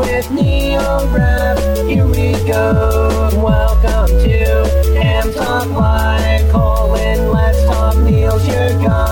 [0.00, 1.58] with Neil Rapp.
[1.86, 3.28] Here we go.
[3.34, 6.50] Welcome to Ham Talk Live.
[6.50, 7.96] Call in, let's talk.
[7.98, 9.09] Neil's your guy.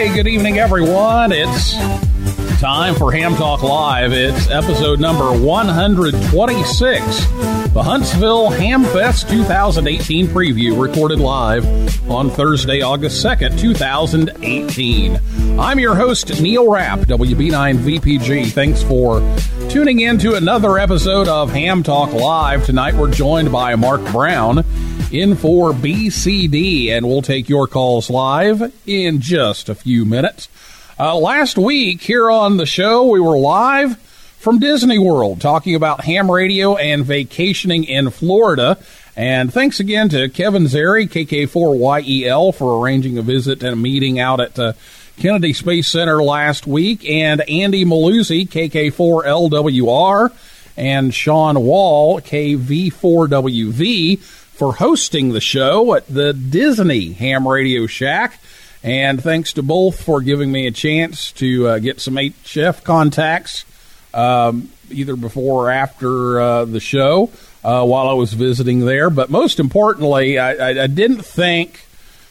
[0.00, 1.30] Hey, good evening, everyone.
[1.30, 1.74] It's
[2.60, 4.12] time for Ham Talk Live.
[4.12, 7.24] It's episode number 126,
[7.72, 11.64] the Huntsville Ham Fest 2018 preview, recorded live
[12.10, 15.18] on Thursday, August 2nd, 2018.
[15.58, 18.52] I'm your host, Neil Rapp, WB9VPG.
[18.52, 19.20] Thanks for
[19.70, 22.66] tuning in to another episode of Ham Talk Live.
[22.66, 24.56] Tonight, we're joined by Mark Brown
[25.10, 30.50] N4BCD, and we'll take your calls live in just a few minutes.
[31.00, 33.96] Uh, last week here on the show, we were live
[34.36, 38.76] from Disney World talking about ham radio and vacationing in Florida.
[39.16, 44.40] And thanks again to Kevin Zeri, KK4YEL, for arranging a visit and a meeting out
[44.40, 44.74] at uh,
[45.16, 50.30] Kennedy Space Center last week, and Andy Maluzzi, KK4LWR,
[50.76, 58.38] and Sean Wall, KV4WV, for hosting the show at the Disney Ham Radio Shack.
[58.82, 63.64] And thanks to both for giving me a chance to uh, get some HF contacts
[64.14, 67.30] um, either before or after uh, the show
[67.62, 69.10] uh, while I was visiting there.
[69.10, 71.86] But most importantly, I, I, I didn't thank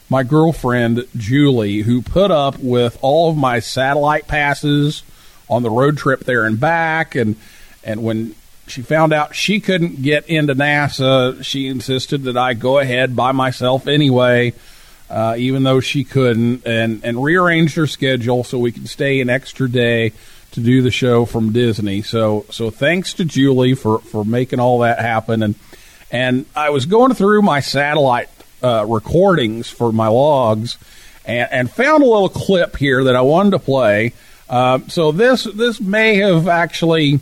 [0.08, 5.04] my girlfriend, Julie, who put up with all of my satellite passes
[5.48, 7.14] on the road trip there and back.
[7.14, 7.36] And,
[7.84, 8.34] and when
[8.66, 13.30] she found out she couldn't get into NASA, she insisted that I go ahead by
[13.32, 14.52] myself anyway,
[15.10, 19.28] uh, even though she couldn't, and, and rearranged her schedule so we could stay an
[19.28, 20.12] extra day
[20.52, 22.02] to do the show from Disney.
[22.02, 25.42] So so thanks to Julie for, for making all that happen.
[25.42, 25.54] And
[26.10, 28.28] and I was going through my satellite
[28.62, 30.76] uh, recordings for my logs,
[31.24, 34.12] and, and found a little clip here that I wanted to play.
[34.48, 37.20] Uh, so this this may have actually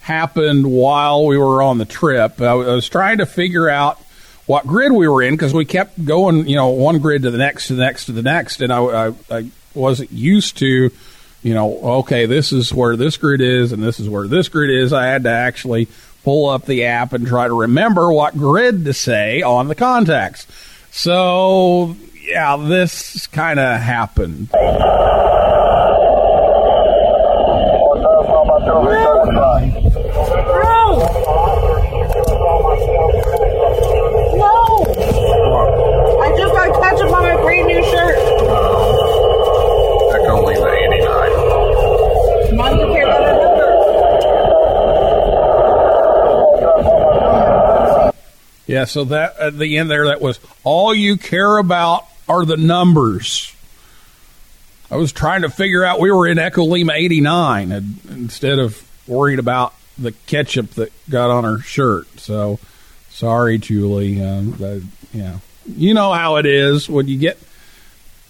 [0.00, 2.40] happened while we were on the trip.
[2.40, 4.00] I was trying to figure out
[4.46, 7.38] what grid we were in because we kept going, you know, one grid to the
[7.38, 10.90] next, to the next, to the next, and I, I, I wasn't used to,
[11.42, 14.70] you know, okay, this is where this grid is, and this is where this grid
[14.70, 14.92] is.
[14.92, 15.88] I had to actually
[16.22, 20.46] pull up the app and try to remember what grid to say on the contacts.
[20.90, 24.50] So, yeah, this kind of happened.
[34.36, 34.82] No!
[36.20, 38.18] I just got ketchup on my brand new shirt.
[40.12, 40.70] I can only the
[42.50, 42.56] 89.
[42.56, 43.66] Mom, you care about the number.
[48.66, 52.56] Yeah, so that at the end there, that was all you care about are the
[52.56, 53.54] numbers.
[54.90, 58.82] I was trying to figure out we were in Echo Lima 89 and, instead of
[59.06, 62.06] worried about the ketchup that got on her shirt.
[62.18, 62.58] So
[63.10, 64.22] sorry, Julie.
[64.22, 67.38] Um, yeah, you know how it is when you get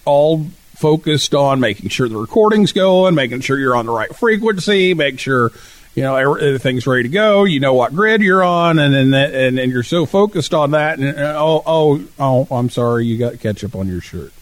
[0.04, 4.94] all focused on making sure the recording's going, making sure you're on the right frequency,
[4.94, 5.50] make sure
[5.96, 7.44] you know everything's ready to go.
[7.44, 10.98] You know what grid you're on, and and and you're so focused on that.
[10.98, 14.32] And uh, oh oh oh, I'm sorry, you got ketchup on your shirt.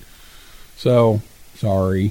[0.76, 1.22] So
[1.54, 2.10] sorry,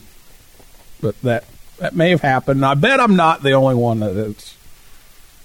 [1.02, 1.44] but that
[1.80, 2.66] that may have happened.
[2.66, 4.56] I bet I'm not the only one that it's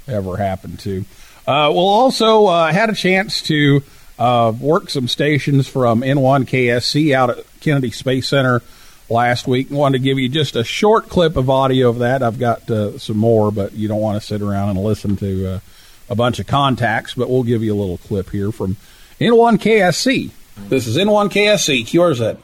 [0.06, 1.04] ever happened to.
[1.44, 3.82] Uh, we'll also uh, had a chance to
[4.16, 8.62] uh, work some stations from N1 KSC out at Kennedy Space Center
[9.08, 9.70] last week.
[9.70, 12.22] Wanted to give you just a short clip of audio of that.
[12.22, 15.54] I've got uh, some more, but you don't want to sit around and listen to
[15.54, 15.60] uh,
[16.08, 17.14] a bunch of contacts.
[17.14, 18.76] But we'll give you a little clip here from
[19.20, 20.30] N1 KSC.
[20.68, 21.82] This is N1 KSC.
[21.84, 22.36] QRZ.
[22.36, 22.42] Whiskey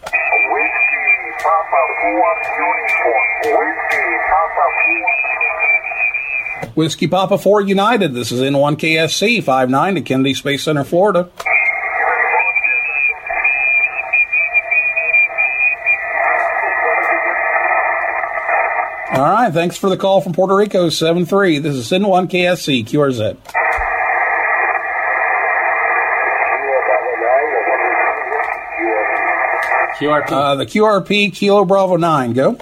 [1.42, 2.08] Papa 4
[2.58, 3.24] uniform.
[3.58, 4.64] Whiskey Papa
[6.64, 6.74] 4.
[6.74, 8.14] Whiskey Papa 4 United.
[8.14, 11.30] This is N1 KSC 59 to Kennedy Space Center, Florida.
[19.44, 21.62] Right, thanks for the call from Puerto Rico, 7-3.
[21.62, 23.36] This is N1 KSC, QRZ.
[29.98, 30.32] QRP.
[30.32, 32.56] Uh, the QRP, Kilo Bravo 9, go.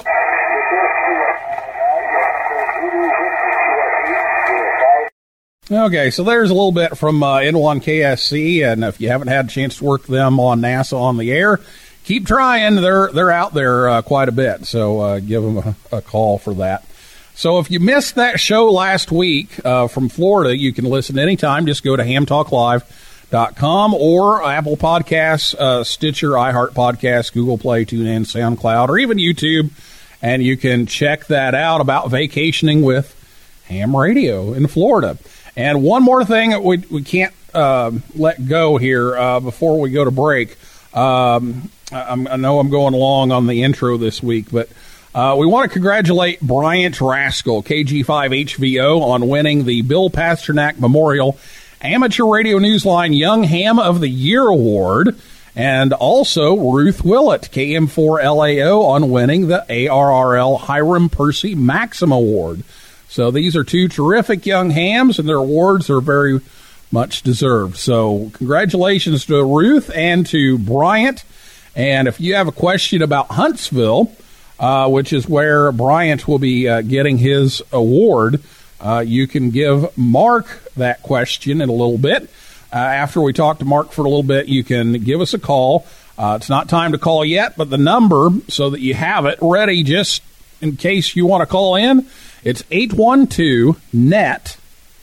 [5.71, 9.45] Okay, so there's a little bit from uh, N1 KSC, and if you haven't had
[9.45, 11.61] a chance to work them on NASA on the air,
[12.05, 12.77] keep trying.
[12.77, 16.39] They're they're out there uh, quite a bit, so uh, give them a, a, call
[16.39, 16.85] for that.
[17.35, 21.67] So if you missed that show last week uh, from Florida, you can listen anytime.
[21.67, 28.89] Just go to hamtalklive.com or Apple Podcasts, uh, Stitcher, iHeart Podcasts, Google Play, TuneIn, SoundCloud,
[28.89, 29.71] or even YouTube,
[30.21, 33.19] and you can check that out about vacationing with
[33.65, 35.17] ham radio in Florida.
[35.57, 39.91] And one more thing that we, we can't uh, let go here uh, before we
[39.91, 40.57] go to break.
[40.95, 44.69] Um, I, I, know I'm going long on the intro this week, but
[45.15, 51.39] uh, we want to congratulate Bryant Rascoe, KG5HVO, on winning the Bill Pasternak Memorial
[51.83, 55.17] Amateur Radio Newsline Young Ham of the Year Award.
[55.55, 62.63] And also Ruth Willett, KM4LAO, on winning the ARRL Hiram Percy Maxim Award.
[63.09, 66.41] So these are two terrific young hams, and their awards are very
[66.91, 67.77] much deserved.
[67.77, 71.23] So congratulations to Ruth and to Bryant.
[71.75, 74.13] And if you have a question about Huntsville,
[74.59, 78.43] uh, which is where Bryant will be uh, getting his award,
[78.81, 82.25] uh, you can give Mark that question in a little bit.
[82.73, 85.39] Uh, after we talk to Mark for a little bit, you can give us a
[85.39, 85.87] call.
[86.19, 89.39] Uh, it's not time to call yet, but the number so that you have it
[89.41, 90.23] ready just
[90.61, 92.07] in case you want to call in
[92.45, 94.57] it's 812 NET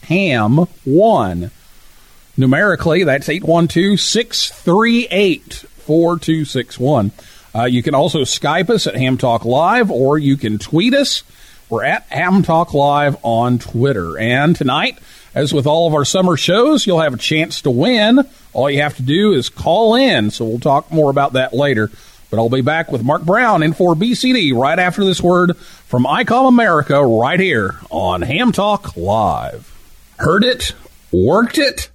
[0.04, 1.51] HAM 1.
[2.36, 7.12] Numerically, that's 812 638 4261.
[7.56, 11.24] Uh, you can also Skype us at Ham Talk Live or you can tweet us.
[11.68, 14.15] We're at Ham Talk Live on Twitter.
[14.19, 15.00] And tonight,
[15.33, 18.19] as with all of our summer shows, you'll have a chance to win.
[18.53, 20.30] All you have to do is call in.
[20.30, 21.89] So we'll talk more about that later.
[22.30, 27.03] But I'll be back with Mark Brown N4BCD right after this word from ICOM America
[27.03, 29.75] right here on Ham Talk Live.
[30.19, 30.75] Heard it?
[31.12, 31.89] Worked it?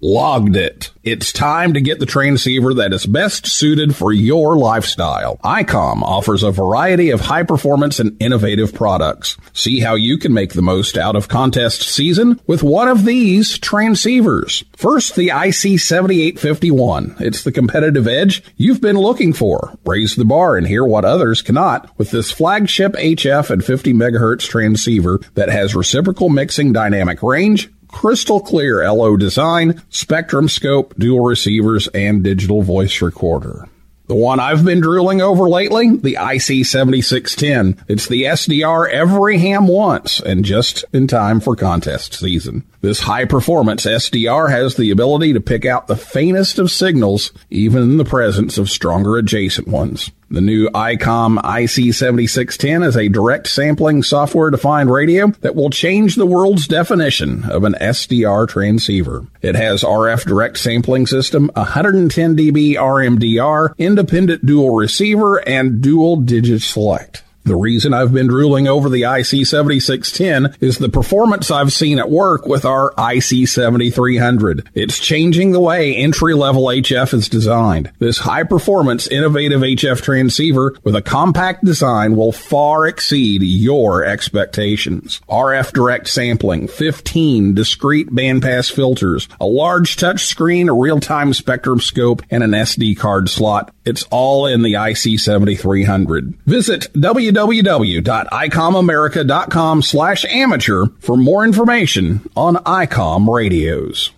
[0.00, 0.90] Logged it.
[1.02, 5.38] It's time to get the transceiver that is best suited for your lifestyle.
[5.38, 9.36] ICOM offers a variety of high performance and innovative products.
[9.54, 13.58] See how you can make the most out of contest season with one of these
[13.58, 14.64] transceivers.
[14.76, 17.20] First, the IC7851.
[17.20, 19.78] It's the competitive edge you've been looking for.
[19.86, 24.46] Raise the bar and hear what others cannot with this flagship HF and 50 megahertz
[24.48, 31.88] transceiver that has reciprocal mixing dynamic range, crystal clear LO design, spectrum scope, dual receivers,
[31.88, 33.68] and digital voice recorder.
[34.06, 37.84] The one I've been drooling over lately, the IC7610.
[37.86, 42.64] It's the SDR every ham wants and just in time for contest season.
[42.82, 47.82] This high performance SDR has the ability to pick out the faintest of signals, even
[47.82, 50.10] in the presence of stronger adjacent ones.
[50.30, 56.24] The new ICOM IC7610 is a direct sampling software defined radio that will change the
[56.24, 59.26] world's definition of an SDR transceiver.
[59.42, 66.62] It has RF direct sampling system, 110 dB RMDR, independent dual receiver, and dual digit
[66.62, 67.24] select.
[67.44, 72.46] The reason I've been drooling over the IC7610 is the performance I've seen at work
[72.46, 74.68] with our IC7300.
[74.74, 77.90] It's changing the way entry level HF is designed.
[77.98, 85.20] This high performance, innovative HF transceiver with a compact design will far exceed your expectations.
[85.28, 92.42] RF direct sampling, 15 discrete bandpass filters, a large touchscreen, a real-time spectrum scope, and
[92.42, 93.74] an SD card slot.
[93.86, 96.36] It's all in the IC7300.
[96.44, 104.10] Visit W www.icomamerica.com slash amateur for more information on ICOM radios.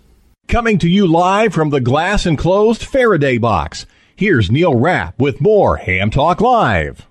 [0.47, 3.85] Coming to you live from the glass enclosed Faraday box.
[4.15, 7.07] Here's Neil Rapp with more Ham Talk Live.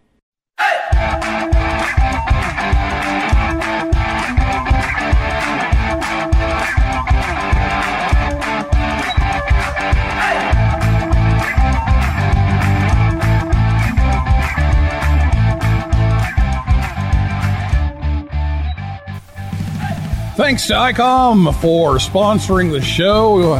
[20.52, 23.56] Thanks to ICOM for sponsoring the show.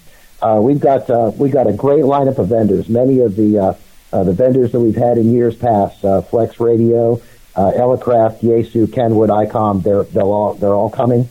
[0.40, 2.88] Uh, we've got uh, we got a great lineup of vendors.
[2.88, 3.74] Many of the uh,
[4.12, 7.20] uh, the vendors that we've had in years past, uh, Flex Radio,
[7.54, 11.28] uh, Elecraft, Yaesu, Kenwood, ICOM, they're they're all they're all coming.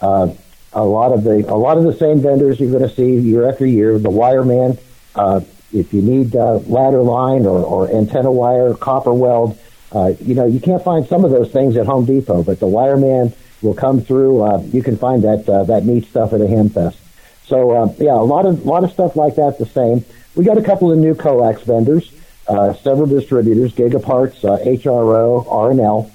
[0.00, 0.34] Uh,
[0.72, 3.48] a lot of the a lot of the same vendors you're going to see year
[3.48, 3.98] after year.
[3.98, 4.78] The Wireman,
[5.14, 5.40] uh,
[5.72, 9.58] if you need uh, ladder line or, or antenna wire, copper weld,
[9.92, 12.66] uh, you know you can't find some of those things at Home Depot, but the
[12.66, 14.42] Wireman will come through.
[14.42, 16.96] Uh, you can find that uh, that neat stuff at a Hamfest.
[17.44, 19.58] So uh, yeah, a lot of a lot of stuff like that.
[19.58, 20.04] The same.
[20.34, 22.10] We got a couple of new coax vendors,
[22.48, 26.10] uh, several distributors, Gigaparts, uh, HRO, R&L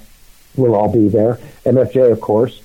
[0.56, 2.62] will all be there, MFJ, of course.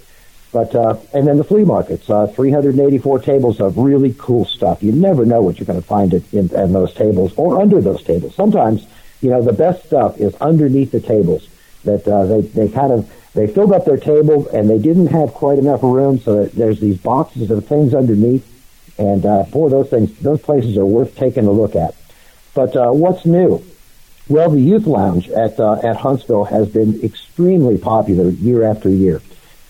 [0.53, 4.83] But uh, and then the flea markets, uh, 384 tables of really cool stuff.
[4.83, 7.81] You never know what you're going to find in, in, in those tables or under
[7.81, 8.35] those tables.
[8.35, 8.87] Sometimes,
[9.23, 11.49] you know, the best stuff is underneath the tables.
[11.85, 15.33] That uh, they they kind of they filled up their table and they didn't have
[15.33, 18.47] quite enough room, so there's these boxes of things underneath
[18.99, 21.95] and uh, boy, those things, those places are worth taking a look at.
[22.55, 23.65] But uh, what's new?
[24.29, 29.21] Well, the youth lounge at uh, at Huntsville has been extremely popular year after year,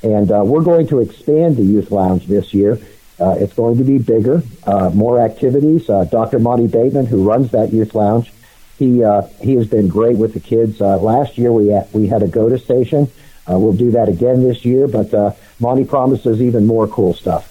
[0.02, 2.78] and uh, we're going to expand the youth lounge this year.
[3.18, 5.88] Uh, it's going to be bigger, uh, more activities.
[5.88, 6.38] Uh, Dr.
[6.38, 8.32] Monte Bateman, who runs that youth lounge,
[8.78, 10.80] he uh, he has been great with the kids.
[10.80, 13.10] Uh, last year we had, we had a go to station.
[13.50, 17.48] Uh, we'll do that again this year, but uh, Monte promises even more cool stuff.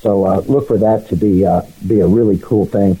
[0.00, 2.98] So uh, look for that to be uh, be a really cool thing.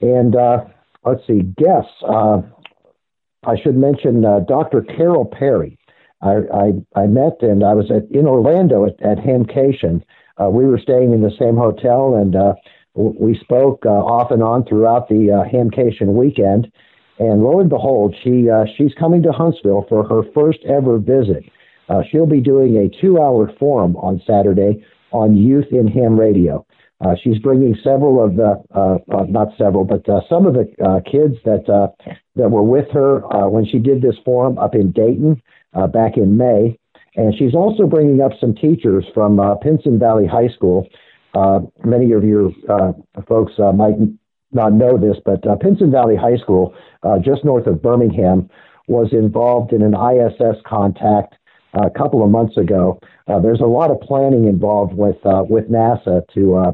[0.00, 0.66] And uh,
[1.06, 1.92] let's see, guests.
[2.06, 2.42] Uh,
[3.46, 4.82] I should mention uh, Dr.
[4.82, 5.78] Carole Perry.
[6.20, 10.02] I, I, I met and I was at, in Orlando at, at Hamcation.
[10.40, 12.34] Uh, we were staying in the same hotel and
[12.94, 16.70] we spoke off and on throughout the Hamcation weekend.
[17.18, 21.44] And lo and behold, she she's coming to Huntsville for her first ever visit.
[22.10, 26.65] she'll be doing a two-hour forum on Saturday on Youth in Ham Radio.
[27.04, 30.66] Uh, she's bringing several of the, uh, uh, not several, but uh, some of the
[30.82, 31.66] uh, kids that
[32.36, 35.40] that were with her when she did this forum up in Dayton
[35.92, 36.78] back in May,
[37.16, 40.88] and she's also bringing up some teachers from Pinson Valley High School.
[41.84, 42.50] many of your
[43.28, 43.96] folks might
[44.52, 46.74] not know this, but Pinson Valley High School,
[47.22, 48.48] just north of Birmingham,
[48.88, 51.34] was involved in an ISS contact
[51.74, 52.98] a couple of months ago.
[53.28, 56.72] Uh, there's a lot of planning involved with uh, with NASA to uh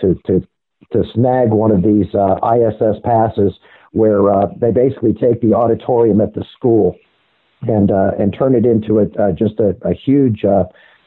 [0.00, 0.46] to to
[0.92, 3.52] to snag one of these uh, ISS passes,
[3.92, 6.96] where uh, they basically take the auditorium at the school
[7.62, 10.44] and and turn it into a, just a, a huge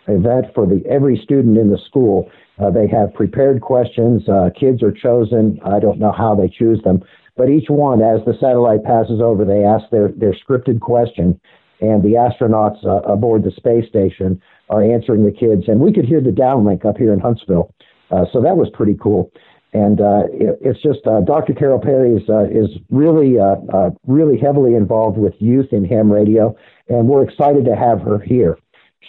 [0.07, 2.29] event for the every student in the school.
[2.73, 4.23] they have prepared questions.
[4.59, 5.59] kids are chosen.
[5.65, 7.03] I don't know how they choose them,
[7.37, 11.39] but each one, as the satellite passes over, they ask their their scripted question
[11.81, 15.63] and the astronauts uh, aboard the space station are answering the kids.
[15.67, 17.73] And we could hear the downlink up here in Huntsville.
[18.12, 19.32] Uh, so that was pretty cool.
[19.74, 21.53] And uh, it, it's just uh, Dr.
[21.53, 26.56] Carole Perry is uh, is really uh, really heavily involved with youth in ham radio,
[26.89, 28.58] and we're excited to have her here.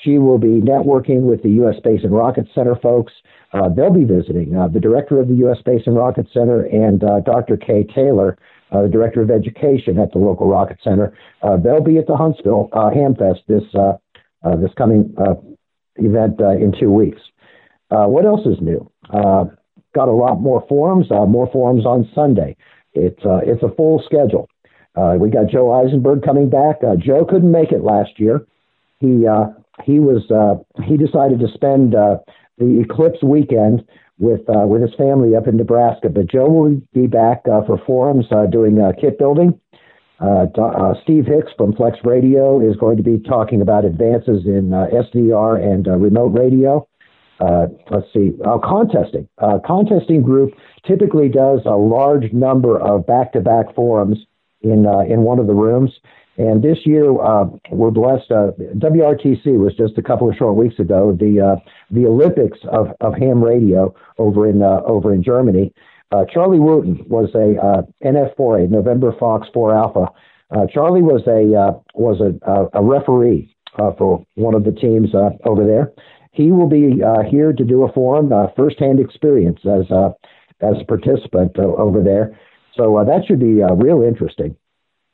[0.05, 1.77] She will be networking with the U.S.
[1.79, 3.13] Space and Rocket Center folks.
[3.77, 5.59] they'll be visiting the director of the U.S.
[5.59, 7.57] Space and Rocket Center and Dr.
[7.57, 8.39] Kay Taylor,
[8.73, 11.17] uh, the director of education at the local rocket center.
[11.43, 13.95] Uh, they'll be at the Huntsville uh, Hamfest this uh,
[14.45, 15.35] uh, this coming uh,
[15.97, 17.21] event in two weeks.
[17.91, 18.92] what else is new?
[19.13, 21.07] Got a lot more forums.
[21.11, 22.57] more forums on Sunday.
[22.95, 24.49] It's it's a full schedule.
[25.19, 26.81] we got Joe Eisenberg coming back.
[26.99, 28.47] Joe couldn't make it last year.
[28.99, 29.27] He
[29.85, 32.19] he was uh, he decided to spend uh,
[32.59, 33.85] the eclipse weekend
[34.19, 36.09] with uh, with his family up in Nebraska.
[36.09, 39.59] But Joe will be back uh, for forums uh, doing uh, kit building.
[40.21, 44.73] Uh, uh, Steve Hicks from Flex Radio is going to be talking about advances in
[44.73, 46.87] uh, SDR and uh, remote radio.
[47.41, 49.29] Uh, let's see, uh, contesting.
[49.39, 50.53] Uh, contesting group
[50.87, 54.19] typically does a large number of back-to-back forums
[54.61, 55.91] in uh, in one of the rooms.
[56.39, 58.31] And this year, uh, we're blessed.
[58.31, 61.13] Uh, WRTC was just a couple of short weeks ago.
[61.19, 61.61] The
[61.91, 65.73] the Olympics of, of ham radio over in over in Germany.
[66.33, 70.09] Charlie Wooten was a uh, NF4A November Fox 4 Alpha.
[70.71, 73.55] Charlie was a was a, a referee
[73.97, 75.11] for one of the teams
[75.45, 75.91] over there.
[76.33, 80.15] He will be here to do a forum, firsthand experience as a
[80.61, 82.39] as a participant over there.
[82.77, 84.57] So that should be real interesting.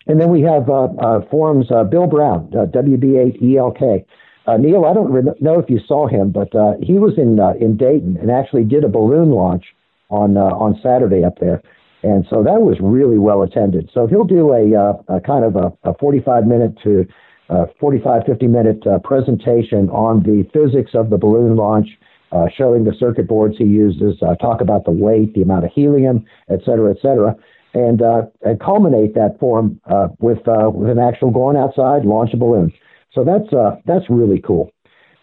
[0.08, 4.04] And then we have uh, uh, forums, uh, Bill Brown, uh, WB8ELK.
[4.46, 7.38] Uh, Neil, I don't re- know if you saw him, but uh, he was in
[7.62, 9.64] in Dayton and actually did a balloon launch
[10.08, 11.62] on on Saturday up there.
[12.02, 13.90] And so that was really well attended.
[13.92, 17.06] So he'll do a, a kind of a, a 45 minute to
[17.48, 21.88] uh, 45, 50 minute uh, presentation on the physics of the balloon launch,
[22.32, 26.24] uh, showing the circuit boards he uses, talk about the weight, the amount of helium,
[26.50, 27.34] et cetera, et cetera
[27.74, 32.30] and, uh, and culminate that form uh, with uh, with an actual going outside, launch
[32.32, 32.72] a balloon.
[33.12, 34.70] So that's uh, that's really cool.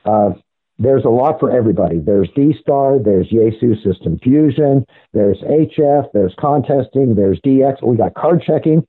[0.05, 0.32] Uh,
[0.77, 2.00] there's a lot for everybody.
[2.00, 7.82] There's D-Star, there's Yaesu System Fusion, there's HF, there's contesting, there's DX.
[7.82, 8.86] We got card checking.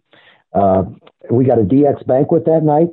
[0.52, 0.82] Uh,
[1.30, 2.88] we got a DX banquet that night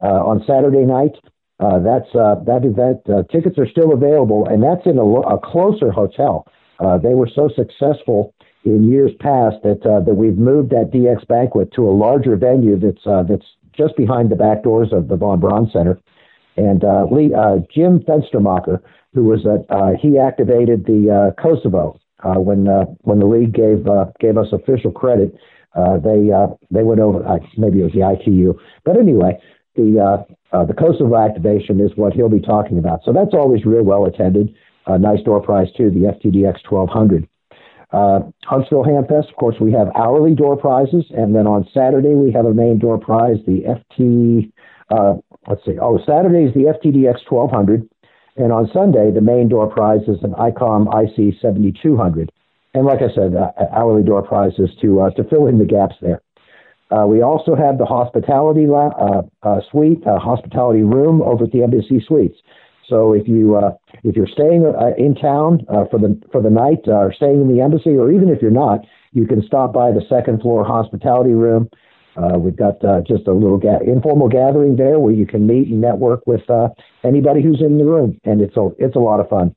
[0.00, 1.14] on Saturday night.
[1.58, 3.30] that's that event.
[3.30, 6.46] tickets are still available, and that's in a, a closer hotel.
[7.02, 11.72] they were so successful in years past that uh, that we've moved that DX banquet
[11.74, 15.40] to a larger venue that's uh, that's just behind the back doors of the Von
[15.40, 15.98] Braun Center.
[16.56, 18.82] And uh, Lee, uh, Jim Fenstermacher,
[19.14, 22.66] who was at, uh, he activated the uh, Kosovo when
[23.02, 23.86] when the league gave
[24.20, 25.34] gave us official credit.
[25.76, 26.30] they
[26.70, 27.22] they went over
[27.56, 29.38] maybe it was the ITU, but anyway,
[29.78, 33.00] the the Kosovo activation is what he'll be talking about.
[33.04, 34.54] So that's always real well attended.
[34.86, 37.28] nice door prize too, the FTDX 1200.
[37.90, 42.30] Uh, Huntsville Hamfest, of course, we have hourly door prizes, and then on Saturday we
[42.32, 44.52] have a main door prize, the FT.
[44.90, 45.14] Uh,
[45.48, 45.78] let's see.
[45.80, 47.88] Oh, Saturday is the FTDX 1200,
[48.36, 52.30] and on Sunday the main door prize is an ICOM IC 7200.
[52.74, 55.96] And like I said, uh, hourly door prizes to uh, to fill in the gaps
[56.02, 56.20] there.
[56.90, 61.52] Uh, we also have the hospitality la- uh, uh, suite, uh, hospitality room over at
[61.52, 62.38] the Embassy Suites.
[62.88, 63.72] So if you uh,
[64.02, 67.42] if you're staying uh, in town uh, for the for the night, uh, or staying
[67.42, 68.80] in the embassy, or even if you're not,
[69.12, 71.68] you can stop by the second floor hospitality room.
[72.16, 75.68] Uh, we've got uh, just a little ga- informal gathering there where you can meet
[75.68, 76.40] and network with
[77.04, 79.54] anybody who's in the room, and it's a it's a lot of fun.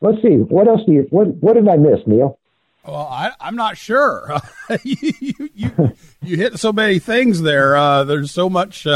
[0.00, 2.38] Let's see what else do you what what did I miss, Neil?
[2.86, 4.40] Well, I, am not sure.
[4.82, 8.04] you, you, you, you hit so many things there.
[8.04, 8.86] there's so much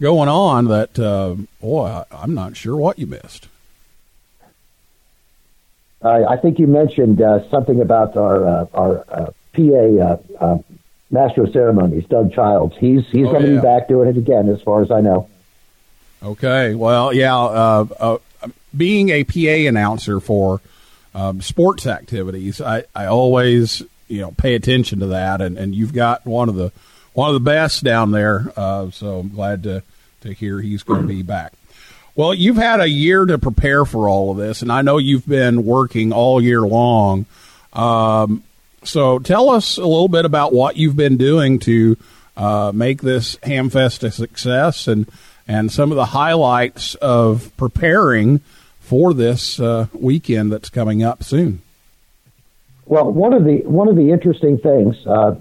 [0.00, 3.48] going on that, uh, boy, I, am not sure what you missed.
[6.02, 10.58] Uh, I think you mentioned uh, something about our uh, our uh, PA uh,
[11.10, 12.76] master of ceremonies, Doug Childs.
[12.76, 13.60] He's he's oh, going to yeah.
[13.60, 15.30] be back doing it again, as far as I know.
[16.22, 17.86] Okay, well, yeah,
[18.76, 20.60] being a PA announcer for
[21.14, 25.92] um, sports activities, I, I always you know pay attention to that, and, and you've
[25.92, 26.72] got one of the
[27.12, 28.52] one of the best down there.
[28.56, 29.82] Uh, so I'm glad to
[30.22, 31.52] to hear he's going to be back.
[32.16, 35.26] Well, you've had a year to prepare for all of this, and I know you've
[35.26, 37.26] been working all year long.
[37.72, 38.44] Um,
[38.84, 41.96] so tell us a little bit about what you've been doing to
[42.36, 45.08] uh, make this Hamfest a success, and
[45.46, 48.40] and some of the highlights of preparing
[48.84, 51.62] for this uh, weekend that's coming up soon.
[52.84, 55.36] Well, one of the one of the interesting things uh,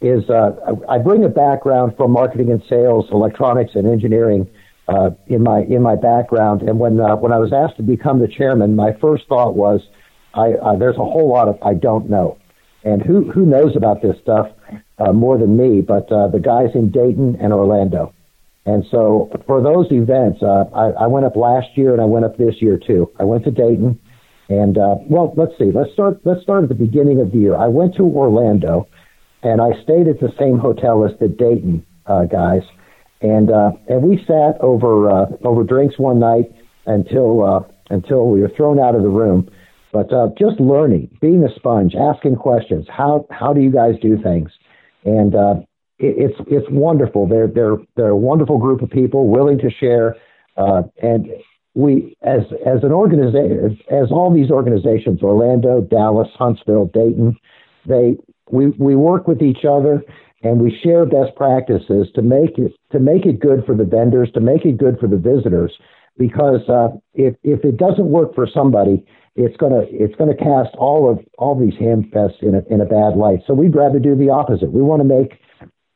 [0.00, 4.48] is uh, I bring a background from marketing and sales, electronics and engineering
[4.86, 6.62] uh, in my in my background.
[6.62, 9.80] And when uh, when I was asked to become the chairman, my first thought was,
[10.32, 12.38] I, uh, there's a whole lot of I don't know,
[12.84, 14.48] and who who knows about this stuff
[15.12, 15.80] more than me?
[15.80, 18.14] But the guys in Dayton and Orlando.
[18.64, 22.36] And so for those events, I, I went up last year and I went up
[22.38, 23.10] this year too.
[23.18, 23.98] I went to Dayton.
[24.48, 24.76] And
[25.08, 25.70] well, let's see.
[25.72, 26.20] Let's start.
[26.24, 27.56] Let's start at the beginning of the year.
[27.56, 28.86] I went to Orlando,
[29.42, 32.62] and I stayed at the same hotel as the Dayton uh, guys,
[33.20, 36.52] and uh, and we sat over uh, over drinks one night
[36.86, 39.50] until uh, until we were thrown out of the room.
[39.92, 42.86] But uh, just learning, being a sponge, asking questions.
[42.88, 44.50] How how do you guys do things?
[45.04, 45.54] And uh,
[46.02, 47.26] it's it's wonderful.
[47.26, 50.16] They're they're they're a wonderful group of people, willing to share
[50.56, 51.28] Uh, and
[51.74, 57.36] we, as as an organization, as all these organizations, Orlando, Dallas, Huntsville, Dayton,
[57.86, 58.16] they
[58.50, 60.04] we we work with each other
[60.42, 64.30] and we share best practices to make it to make it good for the vendors,
[64.34, 65.72] to make it good for the visitors.
[66.18, 71.10] Because uh, if if it doesn't work for somebody, it's gonna it's gonna cast all
[71.10, 73.40] of all these ham fests in a in a bad light.
[73.46, 74.72] So we'd rather do the opposite.
[74.72, 75.40] We want to make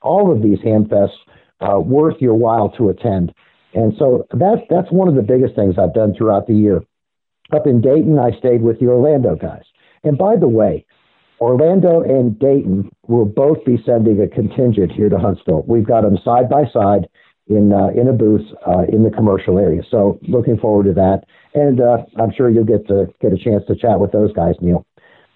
[0.03, 1.17] all of these ham fests
[1.61, 3.33] uh, worth your while to attend.
[3.75, 6.83] And so that's that's one of the biggest things I've done throughout the year.
[7.53, 9.65] Up in Dayton, I stayed with the Orlando guys.
[10.03, 10.85] And by the way,
[11.41, 15.65] Orlando and Dayton will both be sending a contingent here to Huntsville.
[15.67, 17.09] We've got them side by side
[17.49, 19.83] in uh, in a booth uh, in the commercial area.
[19.91, 23.65] So looking forward to that, and uh, I'm sure you'll get to get a chance
[23.69, 24.87] to chat with those guys, Neil.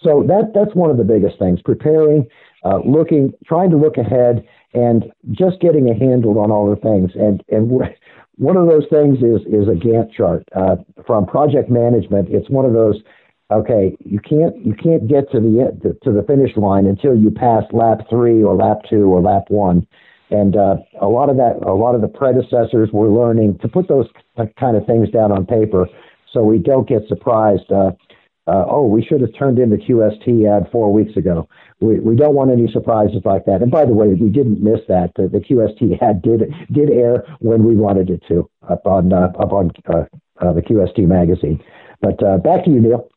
[0.03, 2.27] So that that's one of the biggest things: preparing,
[2.65, 4.45] uh, looking, trying to look ahead,
[4.75, 7.11] and just getting a handle on all the things.
[7.15, 7.71] And and
[8.37, 12.29] one of those things is is a Gantt chart uh, from project management.
[12.31, 12.97] It's one of those.
[13.51, 17.65] Okay, you can't you can't get to the to the finish line until you pass
[17.73, 19.87] lap three or lap two or lap one,
[20.31, 23.89] and uh, a lot of that a lot of the predecessors were learning to put
[23.89, 24.07] those
[24.59, 25.89] kind of things down on paper,
[26.33, 27.71] so we don't get surprised.
[27.73, 27.91] Uh,
[28.47, 31.49] uh, oh, we should have turned in the QST ad four weeks ago
[31.81, 33.63] we, we don't want any surprises like that.
[33.63, 35.13] And by the way, we didn't miss that.
[35.17, 39.33] The, the QST ad did did air when we wanted it to up on uh,
[39.39, 40.05] up on uh,
[40.41, 41.63] uh, the QST magazine.
[42.01, 43.09] But uh, back to you, Neil.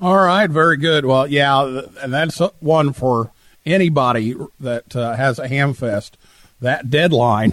[0.00, 1.06] All right, very good.
[1.06, 3.32] Well, yeah, and that's one for
[3.64, 6.18] anybody that uh, has a ham fest.
[6.60, 7.52] That deadline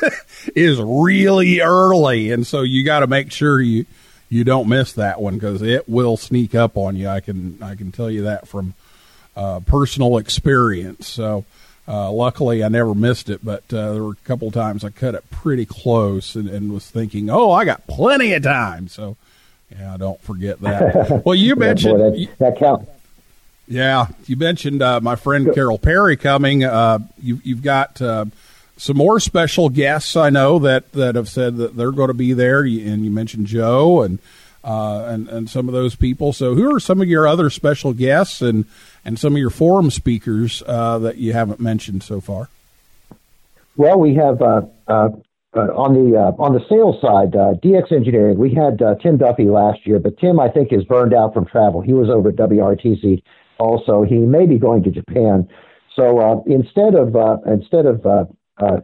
[0.54, 3.86] is really early, and so you got to make sure you
[4.28, 7.08] you don't miss that one because it will sneak up on you.
[7.08, 8.74] I can I can tell you that from
[9.36, 11.06] uh, personal experience.
[11.06, 11.44] So
[11.86, 15.14] uh, luckily, I never missed it, but uh, there were a couple times I cut
[15.14, 19.16] it pretty close and, and, was thinking, "Oh, I got plenty of time." So
[19.70, 21.22] yeah, don't forget that.
[21.24, 22.90] well, you mentioned yeah, boy, that, that counts.
[23.68, 26.64] Yeah, you mentioned uh, my friend Carole Perry coming.
[26.64, 28.26] Uh, you, have got uh,
[28.76, 32.32] some more special guests I know that, that have said that they're going to be
[32.32, 34.18] there, and you mentioned Joe and
[34.62, 36.32] uh, and and some of those people.
[36.32, 38.66] So, who are some of your other special guests and
[39.06, 42.50] and some of your forum speakers uh, that you haven't mentioned so far?
[43.76, 45.08] Well, we have uh, uh,
[45.54, 48.36] uh on the uh, on the sales side, DX Engineering.
[48.36, 51.80] We had Tim Duffy last year, but Tim I think is burned out from travel.
[51.80, 53.22] He was over at WRTC
[53.58, 54.02] also.
[54.02, 55.48] He may be going to Japan.
[55.94, 57.14] So instead of
[57.46, 58.02] instead of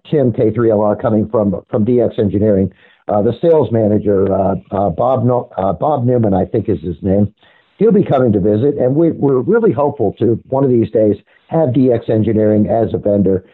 [0.08, 2.72] Tim K3LR coming from from DX Engineering,
[3.08, 7.34] uh, the sales manager, uh, uh, Bob, no- Bob Newman, I think is his name.
[7.82, 11.16] He'll be coming to visit, and we, are really hopeful to one of these days
[11.48, 13.44] have DX Engineering as a vendor.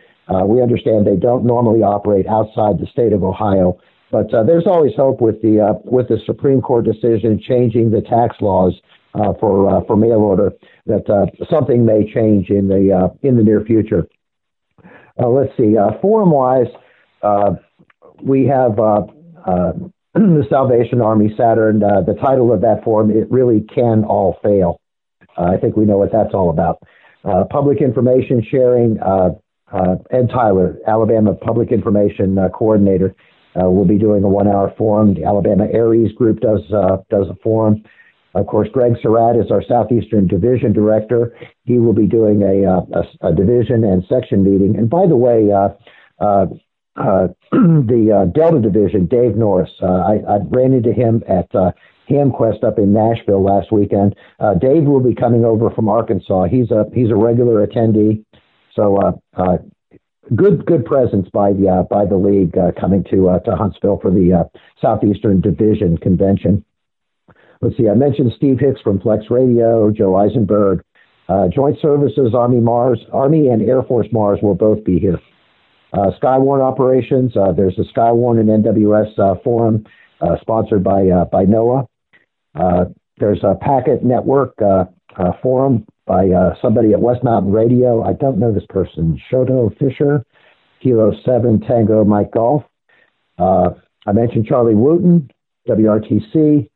[0.45, 3.79] we understand they don't normally operate outside the state of Ohio,
[4.13, 8.03] but uh, there's always hope with the uh, with the Supreme Court decision changing the
[8.03, 8.75] tax laws
[9.15, 10.53] uh, for for mail order
[10.85, 11.07] that
[11.49, 14.07] something may change in the in the near future.
[15.17, 15.75] let's see.
[16.03, 16.69] forum wise,
[18.23, 19.73] we have uh,
[20.19, 21.83] the Salvation Army SATERN.
[21.83, 24.81] Uh, the title of that forum, It Really Can All Fail.
[25.37, 26.83] Uh, I think we know what that's all about.
[27.25, 29.31] Uh, public information sharing, uh,
[29.73, 33.15] uh, Ed Tyler, Alabama Public Information Coordinator,
[33.55, 35.15] will be doing a one-hour forum.
[35.15, 36.63] The Alabama ARES group does
[37.11, 37.83] does a forum.
[38.35, 41.37] Of course, Greg Sarratt is our Southeastern Division Director.
[41.65, 44.77] He will be doing a, a, a division and section meeting.
[44.77, 45.51] And by the way,
[46.99, 49.71] uh, uh, uh, the uh, Delta Division, Dave Norris.
[49.83, 51.73] Uh, I, I, ran into him at uh,
[52.11, 54.15] HamQuest up in Nashville last weekend.
[54.41, 56.45] Uh, Dave will be coming over from Arkansas.
[56.45, 58.25] He's a he's a regular attendee,
[58.75, 59.59] so uh,
[60.35, 64.49] good good presence by the by the league coming to to Huntsville for the
[64.81, 66.65] Southeastern Division convention.
[67.61, 67.89] Let's see.
[67.89, 70.83] I mentioned Steve Hicks from Flex Radio, Joe Eisenberg.
[71.51, 75.21] Joint Services Army Mars, Army and Air Force Mars will both be here.
[75.93, 77.37] Uh, Skywarn operations.
[77.37, 79.87] Uh, there's a Skywarn and NWS uh, forum
[80.21, 81.87] uh, sponsored by uh, by NOAA.
[82.55, 82.85] Uh,
[83.19, 84.55] there's a Packet Network
[85.43, 86.29] forum by
[86.61, 88.03] somebody at West Mountain Radio.
[88.03, 89.21] I don't know this person.
[89.31, 90.25] Shoto Fisher,
[90.83, 92.65] Kilo Seven Tango Mike Golf.
[93.39, 95.31] I mentioned Charlie Wooten,
[95.69, 96.69] WRTC.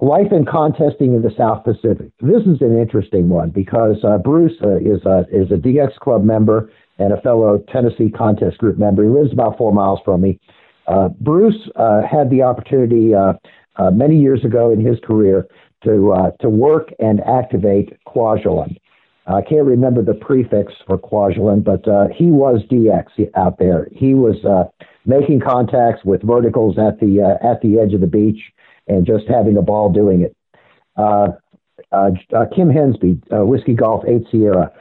[0.00, 2.12] Life and contesting in the South Pacific.
[2.20, 7.12] This is an interesting one because Bruce is a is a DX Club member and
[7.12, 9.02] a fellow Tennessee contest group member.
[9.02, 10.38] He lives about four miles from me.
[10.86, 13.34] Uh, Bruce uh, had the opportunity uh,
[13.76, 15.46] uh many years ago in his career
[15.84, 18.76] to uh, to work and activate Kwajalein.
[19.26, 23.86] I can't remember the prefix for Kwajalein, but uh, he was DX out there.
[23.92, 24.36] He was
[25.06, 28.40] making contacts with verticals at the at the edge of the beach
[28.88, 30.36] and just having a ball doing it.
[30.96, 34.72] Kim Hensby, Whiskey Golf 8 Sierra.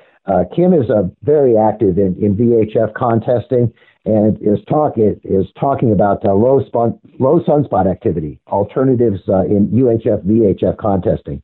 [0.56, 0.86] Kim is
[1.24, 3.74] very active in, in VHF contesting
[4.06, 10.78] and is talk is talking about low spun, low sunspot activity alternatives in UHF VHF
[10.78, 11.42] contesting.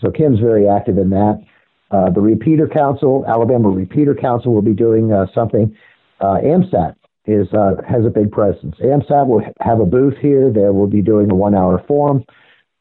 [0.00, 1.42] So Kim's very active in that.
[1.90, 5.76] Uh, the Repeater Council, Alabama Repeater Council, will be doing uh, something.
[6.20, 8.74] Uh, AMSAT is uh, has a big presence.
[8.80, 10.50] AMSAT will have a booth here.
[10.52, 12.24] They will be doing a one-hour forum.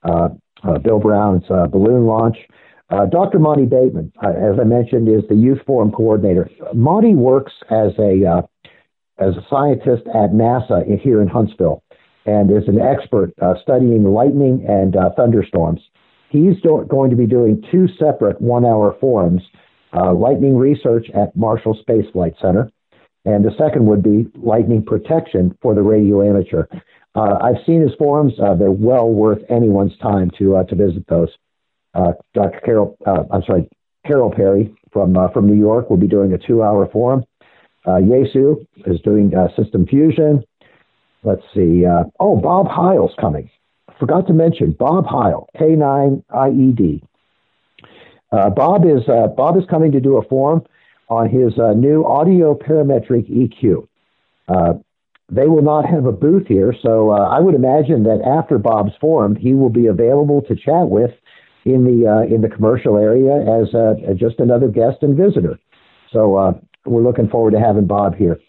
[0.03, 0.29] Uh,
[0.81, 2.37] Bill Brown's balloon launch.
[3.09, 3.39] Dr.
[3.39, 6.49] Monte Bateman, as I mentioned, is the youth forum coordinator.
[6.73, 8.43] Monte works as a
[9.19, 11.83] as a scientist at NASA here in Huntsville,
[12.25, 15.81] and is an expert studying lightning and thunderstorms.
[16.29, 19.43] He's do- going to be doing two separate one hour forums
[19.95, 22.71] uh, lightning research at Marshall Space Flight Center,
[23.25, 26.65] and the second would be lightning protection for the radio amateur.
[27.15, 31.05] Uh, I've seen his forums; uh, they're well worth anyone's time to uh, to visit
[31.07, 31.29] those.
[31.93, 32.59] Uh, Dr.
[32.65, 33.69] Carole, uh, I'm sorry,
[34.05, 37.23] Carole Perry from from New York will be doing a two-hour forum.
[37.85, 40.43] Yaesu is doing uh system fusion.
[41.23, 41.85] Let's see.
[42.19, 43.49] oh, Bob Heil's coming
[44.03, 47.01] forgot to mention Bob Heil, K9EID.
[48.33, 50.63] Uh, Bob is uh, Bob is coming to do a forum
[51.07, 53.87] on his uh, new audio parametric EQ.
[54.49, 54.73] Uh,
[55.31, 58.91] they will not have a booth here, so uh, I would imagine that after Bob's
[58.99, 61.11] forum, he will be available to chat with
[61.65, 65.59] in the uh, in the commercial area as just another guest and visitor.
[66.11, 68.39] So we're looking forward to having Bob here.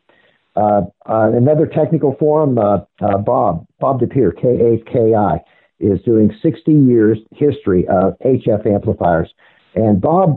[0.57, 2.79] Uh, uh, another technical forum, uh,
[3.19, 5.41] Bob, Bob DePere, K8KI,
[5.81, 9.33] is doing 60 years history of HF amplifiers.
[9.75, 10.37] And Bob,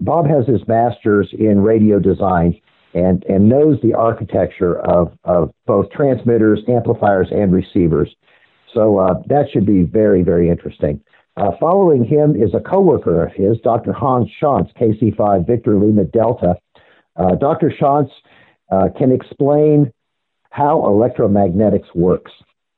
[0.00, 2.60] Bob has his master's in radio design
[2.94, 8.14] and, and knows the architecture of, of both transmitters, amplifiers, and receivers.
[8.74, 11.00] So uh, that should be very, very interesting.
[11.36, 13.92] Uh, following him is a coworker of his, Dr.
[13.92, 16.56] Hans Schantz, KC5 Victor Lima Delta.
[17.16, 17.70] Uh, Dr.
[17.70, 18.10] Schantz
[18.70, 19.92] uh, can explain
[20.50, 22.32] how electromagnetics works.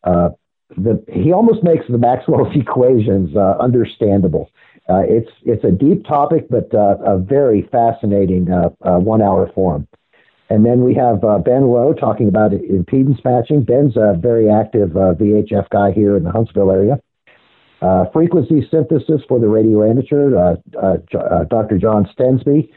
[0.04, 0.30] Uh,
[0.76, 4.50] the, he almost makes the Maxwell's equations uh, understandable.
[4.88, 9.88] Uh, it's it's a deep topic, but uh, a very fascinating uh, one-hour forum.
[10.50, 13.64] And then we have Ben Lowe talking about impedance matching.
[13.64, 17.00] Ben's a very active VHF guy here in the Huntsville area.
[18.12, 20.56] Frequency synthesis for the radio amateur.
[21.48, 21.78] Dr.
[21.78, 22.70] John Stensby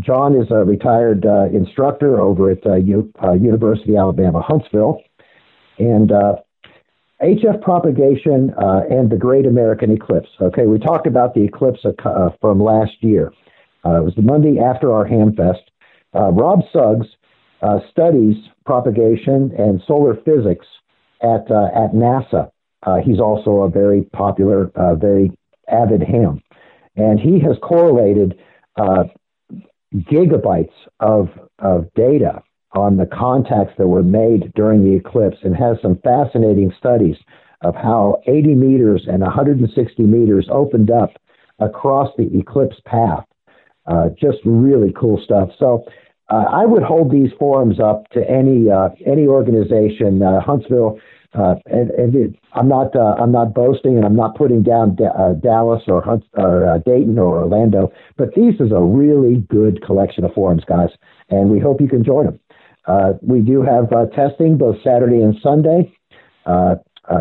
[0.00, 5.00] John is a retired uh, instructor over at uh, U- uh, University Alabama Huntsville,
[5.78, 6.10] and
[7.22, 10.28] HF uh, propagation uh, and the Great American Eclipse.
[10.40, 13.32] Okay, we talked about the eclipse uh, from last year.
[13.84, 15.62] it was the Monday after our Hamfest.
[16.12, 17.06] Rob Suggs
[17.90, 20.66] studies propagation and solar physics
[21.22, 22.50] at at NASA.
[22.82, 25.30] Uh, he's also a very popular, uh, very
[25.68, 26.40] avid ham,
[26.96, 28.38] and he has correlated
[28.76, 29.04] uh,
[29.94, 35.76] gigabytes of, of data on the contacts that were made during the eclipse and has
[35.80, 37.16] some fascinating studies
[37.62, 41.10] of how 80 meters and 160 meters opened up
[41.58, 43.24] across the eclipse path.
[43.86, 45.48] Uh, just really cool stuff.
[45.58, 45.84] So
[46.30, 50.22] uh, I would hold these forums up to any uh, any organization.
[50.22, 50.98] Uh, Huntsville
[51.34, 54.96] uh, and, and it, I'm not uh, I'm not boasting, and I'm not putting down
[54.96, 59.84] D- uh, Dallas or Hunt, or Dayton or Orlando, but these is a really good
[59.84, 60.88] collection of forums, guys,
[61.28, 62.40] and we hope you can join them.
[62.86, 65.92] Uh, we do have testing both Saturday and Sunday,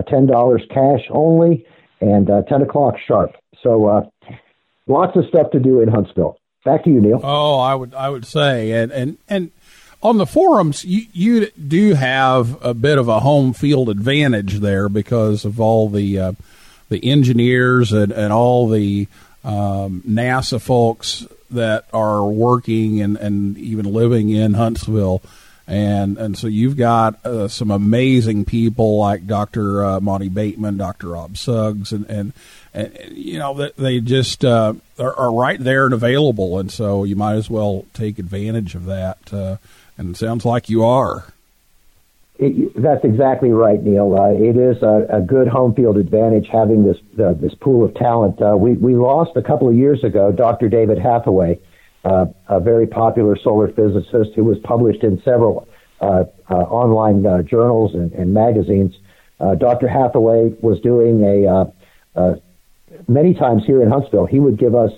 [0.08, 1.66] ten dollars cash only,
[2.00, 3.32] and ten o'clock sharp.
[3.62, 4.10] So
[4.88, 6.38] lots of stuff to do in Huntsville.
[6.68, 7.22] Back to you, Neil.
[7.24, 9.52] Oh, I would I would say, and and and
[10.04, 14.90] on the forums, you, you do have a bit of a home field advantage there
[14.90, 16.32] because of all the uh,
[16.90, 19.08] the engineers and, and all the
[19.46, 25.22] um, NASA folks that are working and, and even living in Huntsville.
[25.68, 29.86] And and so you've got uh, some amazing people like Dr.
[29.86, 31.08] Uh, Monte Bateman, Dr.
[31.08, 32.34] Rob Suggs, and, and,
[32.67, 32.67] and
[33.12, 37.50] you know they just uh, are, right there and available, and so you might as
[37.50, 39.34] well take advantage of that.
[39.34, 39.58] Uh,
[39.98, 41.26] and it sounds like you are.
[42.40, 44.16] It, that's exactly right, Neil.
[44.16, 47.96] Uh, it is a, a, good home field advantage having this uh, this pool of
[47.96, 48.40] talent.
[48.40, 50.70] Uh, we we lost a couple of years ago Dr.
[50.70, 51.60] David Hathaway,
[52.06, 55.68] uh, a very popular solar physicist who was published in several
[56.00, 58.94] uh, uh, online journals and, and magazines.
[59.40, 59.88] Dr.
[59.88, 61.72] Hathaway was doing a
[63.08, 64.26] many times here in Huntsville.
[64.26, 64.92] He would give us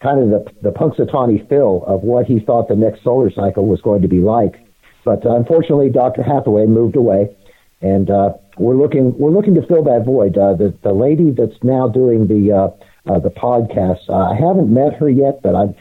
[0.00, 3.80] kind of the, the Punxsutawney Phil of what he thought the next solar cycle was
[3.80, 4.60] going to be like.
[5.04, 6.22] But uh, unfortunately, Dr.
[6.22, 7.34] Hathaway moved away,
[7.80, 10.36] and uh, we're looking we're looking to fill that void.
[10.36, 14.72] Uh, the the lady that's now doing the uh, uh, the podcast, uh, I haven't
[14.72, 15.74] met her yet, but I'm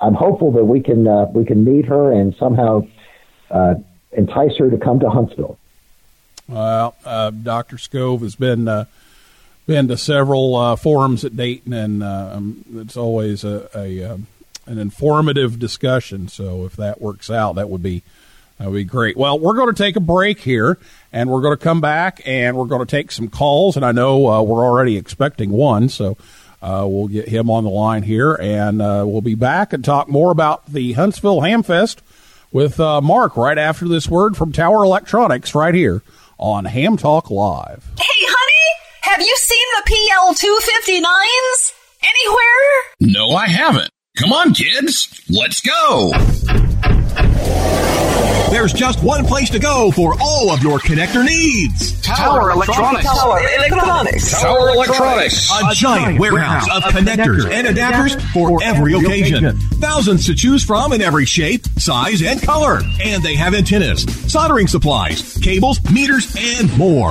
[0.00, 2.86] I'm hopeful that we can uh, we can meet her and somehow
[3.50, 3.74] uh,
[4.12, 5.58] entice her to come to Huntsville.
[6.48, 7.76] Well, uh, Dr.
[7.76, 8.86] Skov has been uh,
[9.72, 14.26] been to several uh, forums at Dayton, and uh, um, it's always a, a um,
[14.66, 16.28] an informative discussion.
[16.28, 18.02] So if that works out, that would be
[18.58, 19.16] that would be great.
[19.16, 20.76] Well, we're going to take a break here,
[21.10, 23.76] and we're going to come back, and we're going to take some calls.
[23.76, 26.18] And I know uh, we're already expecting one, so
[26.60, 30.06] uh, we'll get him on the line here, and uh, we'll be back and talk
[30.06, 32.00] more about the Huntsville Hamfest
[32.52, 36.02] with uh, Mark right after this word from Tower Electronics right here
[36.36, 37.88] on Ham Talk Live.
[39.22, 42.72] Have you seen the PL 259s anywhere?
[42.98, 43.88] No, I haven't.
[44.18, 45.22] Come on, kids.
[45.30, 46.10] Let's go.
[48.52, 51.98] There's just one place to go for all of your connector needs.
[52.02, 53.06] Tower Electronics.
[53.06, 54.40] Tower Electronics.
[54.42, 55.50] Tower Electronics.
[55.50, 59.56] A giant warehouse of connectors and adapters for every occasion.
[59.80, 62.82] Thousands to choose from in every shape, size, and color.
[63.02, 67.10] And they have antennas, soldering supplies, cables, meters, and more.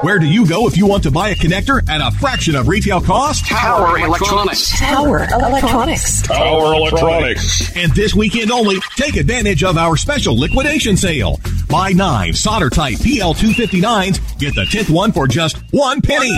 [0.00, 2.68] Where do you go if you want to buy a connector at a fraction of
[2.68, 3.44] retail cost?
[3.44, 4.78] Tower Electronics.
[4.78, 6.22] Tower Electronics.
[6.22, 7.76] Tower Electronics.
[7.76, 10.36] And this weekend only, take advantage of our special
[10.70, 11.40] liquidation sale.
[11.68, 16.30] Buy nine solder type PL259s, get the 10th one for just one penny.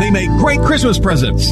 [0.00, 1.50] They make great Christmas presents.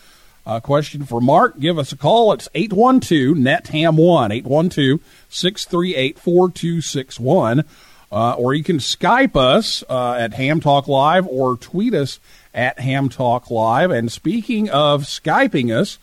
[0.47, 2.33] a question for Mark, give us a call.
[2.33, 7.65] It's 812 NET-HAM 1, 812 638 4261.
[8.11, 12.21] Or you can Skype us uh, at Ham Talk Live or tweet us
[12.55, 13.91] at Ham Talk Live.
[13.91, 15.99] And speaking of Skyping us,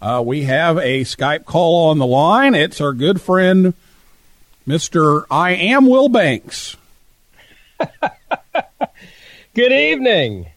[0.00, 2.54] uh, we have a Skype call on the line.
[2.54, 3.74] It's our good friend,
[4.66, 5.26] Mr.
[5.30, 6.76] I Am Wilbanks.
[9.54, 10.48] Good evening.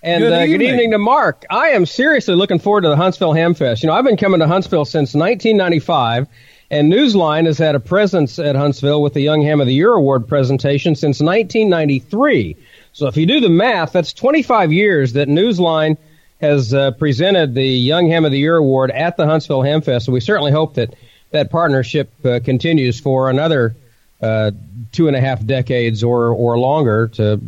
[0.00, 0.68] And Good uh, good evening.
[0.68, 1.44] evening to Mark.
[1.50, 3.82] I am seriously looking forward to the Huntsville Hamfest.
[3.82, 6.28] You know, I've been coming to Huntsville since 1995,
[6.70, 9.92] and Newsline has had a presence at Huntsville with the Young Ham of the Year
[9.92, 12.56] Award presentation since 1993.
[12.92, 15.96] So if you do the math, that's 25 years that Newsline
[16.40, 20.02] has uh, presented the Young Ham of the Year Award at the Huntsville Hamfest.
[20.02, 20.94] So we certainly hope that
[21.32, 23.74] that partnership uh, continues for another
[24.22, 24.52] uh,
[24.92, 27.40] two and a half decades or or longer to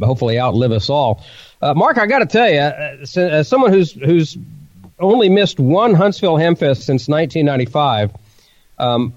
[0.00, 1.24] hopefully outlive us all.
[1.60, 4.36] Uh, Mark, I got to tell you, uh, as, as someone who's who's
[4.98, 8.12] only missed one Huntsville Hamfest since 1995,
[8.78, 9.14] um,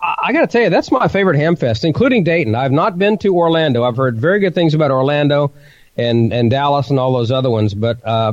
[0.00, 2.54] I, I got to tell you that's my favorite Hamfest, including Dayton.
[2.54, 3.84] I've not been to Orlando.
[3.84, 5.52] I've heard very good things about Orlando
[5.96, 8.04] and and Dallas and all those other ones, but.
[8.04, 8.32] Uh,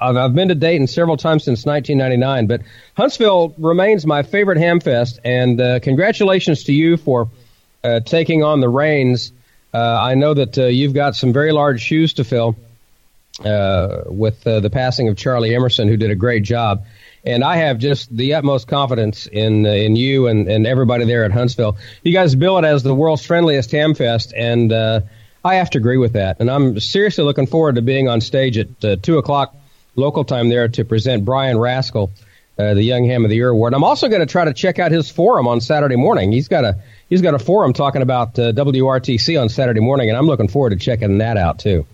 [0.00, 2.62] I've, I've been to Dayton several times since 1999, but
[2.96, 5.18] Huntsville remains my favorite Hamfest.
[5.24, 7.28] And uh, congratulations to you for
[7.82, 9.32] uh, taking on the reins.
[9.72, 12.56] Uh, I know that uh, you've got some very large shoes to fill
[13.44, 16.84] uh, with the passing of Charlie Emerson, who did a great job.
[17.24, 21.24] And I have just the utmost confidence in uh, in you and, and everybody there
[21.24, 21.76] at Huntsville.
[22.02, 25.00] You guys bill it as the world's friendliest ham fest, and uh,
[25.44, 26.40] I have to agree with that.
[26.40, 29.54] And I'm seriously looking forward to being on stage at uh, two o'clock
[29.96, 32.08] local time there to present Bryant Rascoe,
[32.56, 33.74] the Young Ham of the Year award.
[33.74, 36.30] I'm also going to try to check out his forum on Saturday morning.
[36.30, 36.78] He's got a
[37.08, 40.70] he's got a forum talking about uh, WRTC on Saturday morning, and I'm looking forward
[40.70, 41.86] to checking that out too.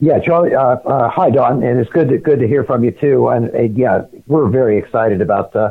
[0.00, 0.54] Yeah, Charlie.
[0.54, 3.28] Uh, uh, hi, Don, and it's good to good to hear from you too.
[3.28, 5.54] And, and yeah, we're very excited about.
[5.54, 5.70] Uh,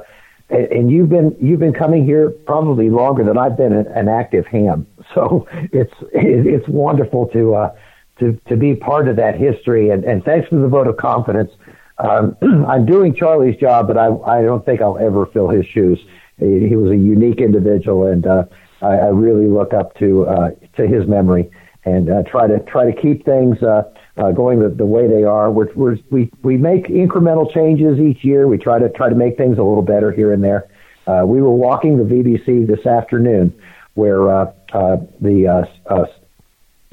[0.49, 4.07] and and you've been you've been coming here probably longer than I've been an, an
[4.07, 4.87] active ham.
[5.13, 7.75] So it's it's wonderful to uh,
[8.19, 9.89] to to be part of that history.
[9.89, 11.51] And, and thanks for the vote of confidence.
[11.97, 12.37] Um,
[12.67, 15.99] I'm doing Charlie's job, but I I don't think I'll ever fill his shoes.
[16.39, 18.45] He, was a unique individual, and uh,
[18.81, 21.51] I, I really look up to uh, to his memory
[21.85, 23.61] and uh, try to try to keep things.
[23.61, 23.83] Uh,
[24.15, 25.51] uh, going the, the way they are.
[25.51, 28.47] We're, we're, we we make incremental changes each year.
[28.47, 30.69] We try to try to make things a little better here and there.
[31.07, 33.53] Uh, we were walking the VBC this afternoon,
[33.95, 36.05] where uh, uh, the uh, uh,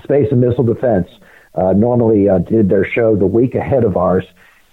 [0.03, 1.09] Space and Missile Defense
[1.55, 4.24] uh, normally uh, did their show the week ahead of ours,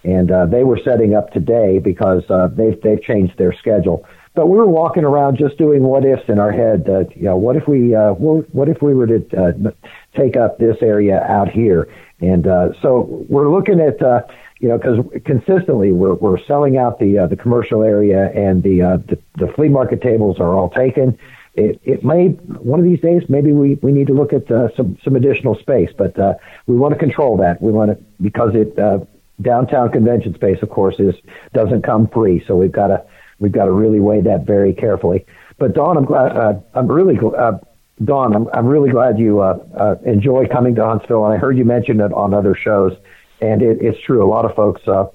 [0.04, 4.04] and uh, they were setting up today because uh, they've they've changed their schedule.
[4.38, 6.88] But we were walking around just doing what ifs in our head.
[6.88, 9.72] Uh, you know, what if we uh, what if we were to uh,
[10.16, 11.88] take up this area out here?
[12.20, 14.22] And uh, so we're looking at, uh,
[14.60, 18.80] you know, because consistently we're we're selling out the uh, the commercial area and the,
[18.80, 21.18] uh, the the flea market tables are all taken.
[21.54, 24.68] It, it may one of these days maybe we, we need to look at uh,
[24.76, 26.34] some some additional space, but uh,
[26.68, 27.60] we want to control that.
[27.60, 29.00] We want to because it uh,
[29.42, 31.16] downtown convention space, of course, is
[31.54, 33.04] doesn't come free, so we've got to
[33.38, 35.26] we've got to really weigh that very carefully.
[35.58, 37.58] But Don, I'm glad uh, I'm really uh,
[38.04, 41.58] Don, I'm, I'm really glad you uh, uh, enjoy coming to Huntsville, and I heard
[41.58, 42.96] you mention it on other shows,
[43.40, 44.24] and it, it's true.
[44.24, 45.06] A lot of folks uh,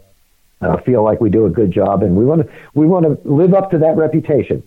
[0.61, 3.29] uh, feel like we do a good job, and we want to we want to
[3.29, 4.63] live up to that reputation.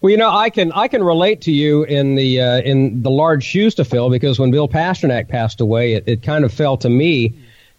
[0.00, 3.10] Well, you know, I can I can relate to you in the uh, in the
[3.10, 6.76] large shoes to fill because when Bill Pasternak passed away, it, it kind of fell
[6.78, 7.34] to me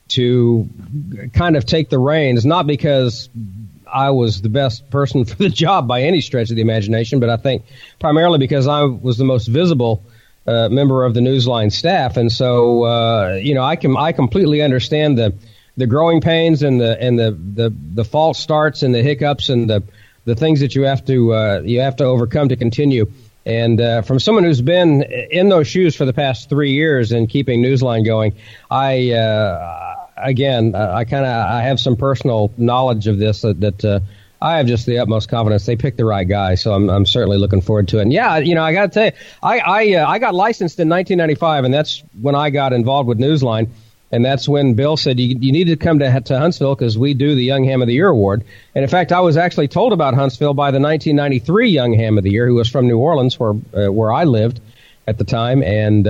[0.09, 0.67] to
[1.33, 3.29] kind of take the reins, not because
[3.93, 7.29] I was the best person for the job by any stretch of the imagination, but
[7.29, 7.63] I think
[7.99, 10.03] primarily because I was the most visible
[10.47, 14.61] uh, member of the Newsline staff, and so uh, you know I can I completely
[14.61, 15.33] understand the
[15.77, 19.69] the growing pains and the and the the, the false starts and the hiccups and
[19.69, 19.83] the
[20.25, 23.11] the things that you have to uh, you have to overcome to continue.
[23.45, 27.27] And uh, from someone who's been in those shoes for the past three years and
[27.27, 28.35] keeping Newsline going,
[28.69, 33.59] I uh, again, uh, I kind of I have some personal knowledge of this that,
[33.61, 33.99] that uh,
[34.41, 36.55] I have just the utmost confidence they picked the right guy.
[36.55, 38.03] So I'm I'm certainly looking forward to it.
[38.03, 39.11] And yeah, you know, I got to tell you,
[39.43, 43.19] I I uh, I got licensed in 1995, and that's when I got involved with
[43.19, 43.69] Newsline.
[44.11, 47.13] And that's when Bill said you, you need to come to, to Huntsville because we
[47.13, 48.43] do the Young Ham of the Year award.
[48.73, 52.23] And in fact, I was actually told about Huntsville by the 1993 Young Ham of
[52.23, 54.61] the Year, who was from New Orleans, where uh, where I lived
[55.05, 56.07] at the time, and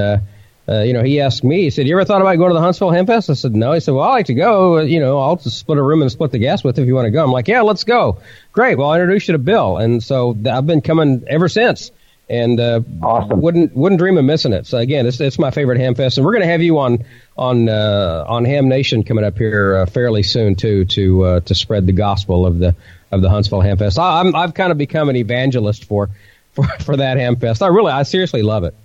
[0.69, 2.61] uh, you know, he asked me, he said, you ever thought about going to the
[2.61, 3.29] Huntsville Hamfest?
[3.29, 3.71] I said, no.
[3.73, 4.77] He said, well, I like to go.
[4.79, 7.05] You know, I'll just split a room and split the gas with if you want
[7.05, 7.23] to go.
[7.23, 8.19] I'm like, yeah, let's go.
[8.51, 8.77] Great.
[8.77, 9.77] Well, I'll introduce you to Bill.
[9.77, 11.91] And so I've been coming ever since.
[12.29, 13.41] And uh, awesome.
[13.41, 14.67] wouldn't wouldn't dream of missing it.
[14.67, 17.03] So again, it's it's my favorite ham fest, and we're going to have you on
[17.35, 21.55] on uh, on Ham Nation coming up here uh, fairly soon too to uh, to
[21.55, 22.75] spread the gospel of the
[23.11, 23.97] of the Huntsville Ham Fest.
[23.97, 26.11] I, I'm I've kind of become an evangelist for
[26.51, 27.63] for for that Ham Fest.
[27.63, 28.75] I really I seriously love it.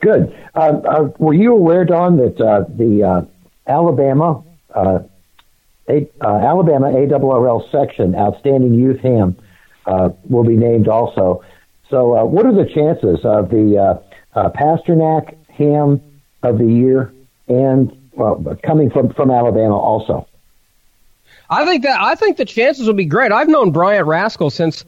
[0.00, 0.34] Good.
[0.54, 3.22] Uh, uh, were you aware, Don, that uh, the uh,
[3.66, 4.44] Alabama
[4.74, 5.00] uh,
[5.88, 9.36] a, uh, Alabama ARRL section Outstanding Youth Ham
[10.28, 11.44] will be named also?
[11.88, 14.02] So, what are the chances of the
[14.34, 16.02] Pasternak Ham
[16.42, 17.12] of the Year
[17.48, 20.26] and well, coming from from Alabama also?
[21.48, 23.30] I think that I think the chances will be great.
[23.30, 24.84] I've known Bryant Rascoe since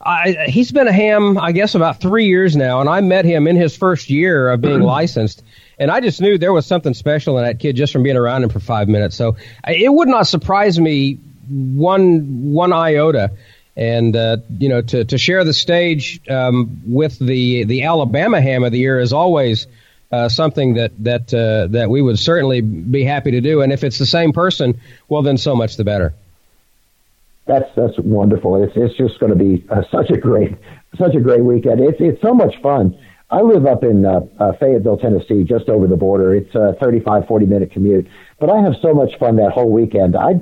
[0.00, 3.48] I, he's been a ham, I guess, about three years now, and I met him
[3.48, 5.42] in his first year of being licensed,
[5.78, 8.44] and I just knew there was something special in that kid just from being around
[8.44, 9.16] him for five minutes.
[9.16, 9.36] So
[9.66, 11.18] it would not surprise me
[11.48, 13.32] one one iota.
[13.76, 18.64] And uh, you know, to, to share the stage um, with the the Alabama Ham
[18.64, 19.68] of the Year is always
[20.10, 23.62] uh, something that that uh, that we would certainly be happy to do.
[23.62, 26.14] And if it's the same person, well, then so much the better
[27.48, 28.62] that's that's wonderful.
[28.62, 30.56] It's it's just going to be uh, such a great
[30.96, 31.80] such a great weekend.
[31.80, 32.96] It's it's so much fun
[33.30, 36.34] I live up in uh, uh, Fayetteville, Tennessee, just over the border.
[36.34, 38.08] It's a 35, 40 minute commute,
[38.40, 40.16] but I have so much fun that whole weekend.
[40.16, 40.40] I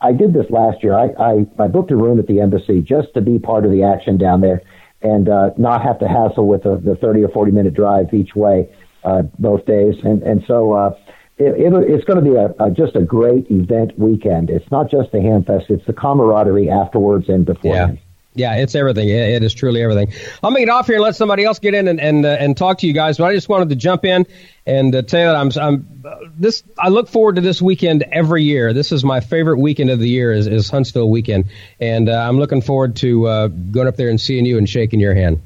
[0.00, 0.94] I did this last year.
[0.94, 3.82] I I, I booked a room at the embassy just to be part of the
[3.82, 4.62] action down there
[5.02, 8.36] and uh, not have to hassle with the, the 30 or 40 minute drive each
[8.36, 8.68] way
[9.04, 9.96] uh, both days.
[10.04, 10.72] And and so.
[10.72, 10.94] Uh,
[11.38, 14.50] it, it, it's going to be a, a, just a great event weekend.
[14.50, 17.74] It's not just the Hamfest; it's the camaraderie afterwards and before.
[17.74, 17.94] Yeah.
[18.34, 19.10] Yeah, it's everything.
[19.10, 20.10] It is truly everything.
[20.42, 22.56] I'll make it off here and let somebody else get in and and, uh, and
[22.56, 23.18] talk to you guys.
[23.18, 24.26] But I just wanted to jump in
[24.64, 26.62] and uh, tell you that I'm I'm uh, this.
[26.78, 28.72] I look forward to this weekend every year.
[28.72, 32.38] This is my favorite weekend of the year is, is Huntsville weekend, and uh, I'm
[32.38, 35.42] looking forward to uh, going up there and seeing you and shaking your hand.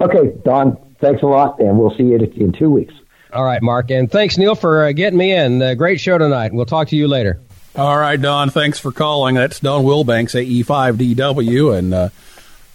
[0.00, 0.76] Okay, Don.
[1.00, 2.94] Thanks a lot, and we'll see you in two weeks.
[3.36, 5.76] All right, Mark, and thanks Neil for uh, getting me in.
[5.76, 6.54] great show tonight.
[6.54, 7.38] We'll talk to you later.
[7.76, 9.34] All right, Don, thanks for calling.
[9.34, 10.32] That's Don Wilbanks,
[10.64, 11.78] AE5DW.
[11.78, 12.08] And uh,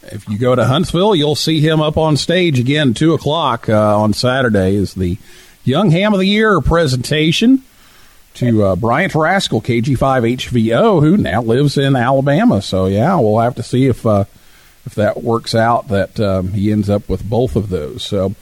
[0.04, 4.00] if you go to Huntsville, you'll see him up on stage again, 2 o'clock uh,
[4.00, 5.18] on Saturday, is the
[5.64, 7.64] Young Ham of the Year presentation
[8.36, 12.62] to uh, Bryant Rascoe, KG5HVO, who now lives in Alabama.
[12.62, 14.26] So, yeah, we'll have to see if uh,
[14.86, 18.04] if that works out, that um, he ends up with both of those.
[18.04, 18.36] So,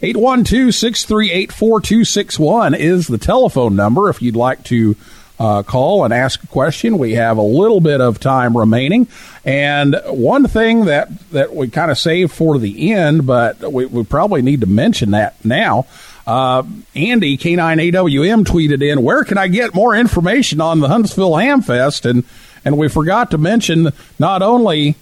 [0.00, 4.94] 812 638 4261 is the telephone number if you'd like to
[5.40, 6.98] uh, call and ask a question.
[6.98, 9.08] We have a little bit of time remaining.
[9.44, 14.04] And one thing that, that we kind of saved for the end, but we, we
[14.04, 15.86] probably need to mention that now.
[16.26, 16.62] Uh,
[16.94, 22.08] Andy, K9AWM, tweeted in, Where can I get more information on the Huntsville Hamfest?
[22.08, 22.24] And,
[22.64, 24.96] and we forgot to mention not only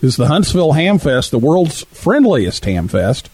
[0.00, 3.28] is the Huntsville Hamfest the world's friendliest hamfest,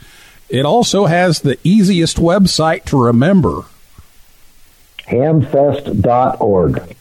[0.51, 3.64] it also has the easiest website to remember
[5.11, 6.96] hamfest.org.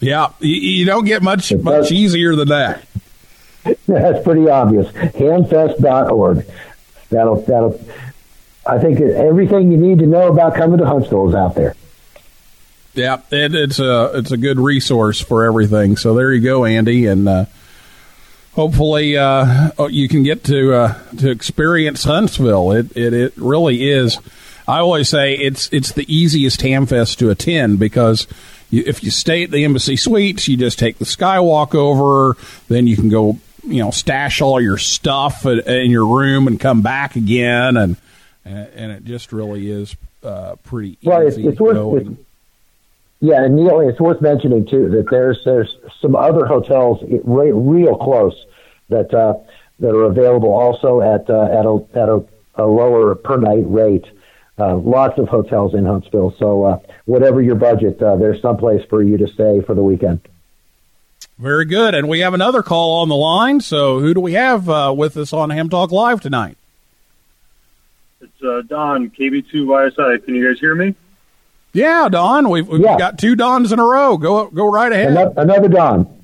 [0.00, 2.86] Yeah, you, don't get much much easier than that.
[3.86, 4.88] That's pretty obvious.
[4.92, 6.46] Hamfest.org.
[7.10, 7.80] That'll that'll.
[8.66, 11.74] I think everything you need to know about coming to Huntsville is out there.
[12.94, 15.96] Yeah, it, it's a it's a good resource for everything.
[15.96, 17.44] So there you go, Andy, and uh,
[18.56, 22.72] hopefully uh, oh, you can get to uh, to experience Huntsville.
[22.72, 24.18] It, it it really is
[24.68, 28.26] I always say it's it's the easiest Hamfest to attend because
[28.70, 32.36] you, if you stay at the Embassy Suites, you just take the Skywalk over,
[32.68, 36.82] then you can go you know stash all your stuff in your room and come
[36.82, 37.96] back again, and
[38.44, 39.94] and it just really is
[40.24, 41.42] uh, pretty well, easy.
[41.42, 42.20] It's, it's worth, it's,
[43.20, 48.44] yeah, and Neil, it's worth mentioning too that there's there's some other hotels real close
[48.88, 49.34] that uh,
[49.80, 52.24] that are available also at uh, at a at a,
[52.56, 54.04] a lower per night rate.
[54.58, 56.34] Uh, lots of hotels in Huntsville.
[56.38, 59.82] So uh, whatever your budget, uh, there's some place for you to stay for the
[59.82, 60.20] weekend.
[61.38, 61.94] Very good.
[61.94, 63.60] And we have another call on the line.
[63.60, 66.56] So who do we have uh, with us on Ham Talk Live tonight?
[68.22, 70.24] It's uh, Don, KB2YSI.
[70.24, 70.94] Can you guys hear me?
[71.76, 72.48] Yeah, Don.
[72.48, 72.96] We've, we've yeah.
[72.96, 74.16] got two Dons in a row.
[74.16, 75.10] Go go right ahead.
[75.10, 76.20] Another, another Don.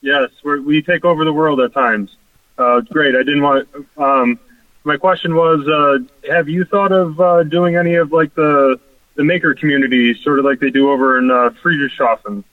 [0.00, 2.14] Yes, we take over the world at times.
[2.56, 3.16] Uh, great.
[3.16, 3.68] I didn't want.
[3.96, 4.38] Um,
[4.84, 8.78] my question was, uh, have you thought of uh, doing any of like the
[9.16, 12.44] the maker community, sort of like they do over in uh, Friedrichshafen?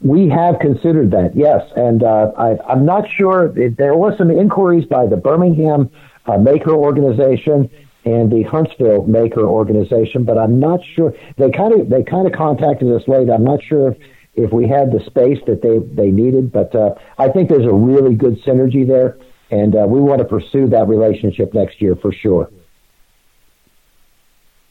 [0.00, 3.48] We have considered that, yes, and uh, I, am not sure.
[3.48, 5.90] There were some inquiries by the Birmingham
[6.24, 7.68] uh, Maker Organization
[8.10, 11.14] and the Huntsville Maker Organization, but I'm not sure.
[11.36, 13.30] They kind of they kind of contacted us late.
[13.30, 13.98] I'm not sure if,
[14.34, 17.72] if we had the space that they they needed, but uh, I think there's a
[17.72, 19.16] really good synergy there
[19.50, 22.50] and uh, we want to pursue that relationship next year for sure.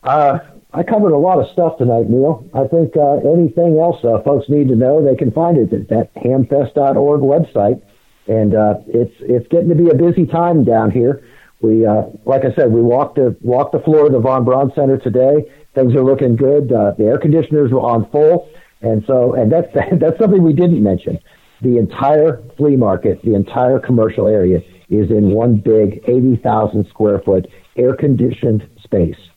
[0.03, 0.39] Uh,
[0.73, 2.49] I covered a lot of stuff tonight, Neil.
[2.55, 5.89] I think uh, anything else uh, folks need to know, they can find it at
[5.89, 7.83] that hamfest.org website.
[8.29, 11.25] And uh, it's it's getting to be a busy time down here.
[11.63, 14.73] We, uh, like I said, we walked the walked the floor of the Von Braun
[14.75, 15.51] Center today.
[15.75, 16.73] Things are looking good.
[16.73, 18.49] Uh, the air conditioners were on full,
[18.83, 19.69] and so and that's
[20.01, 21.19] that's something we didn't mention.
[21.63, 27.19] The entire flea market, the entire commercial area, is in one big eighty thousand square
[27.19, 29.30] foot air conditioned space.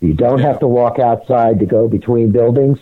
[0.00, 2.78] You don't have to walk outside to go between buildings.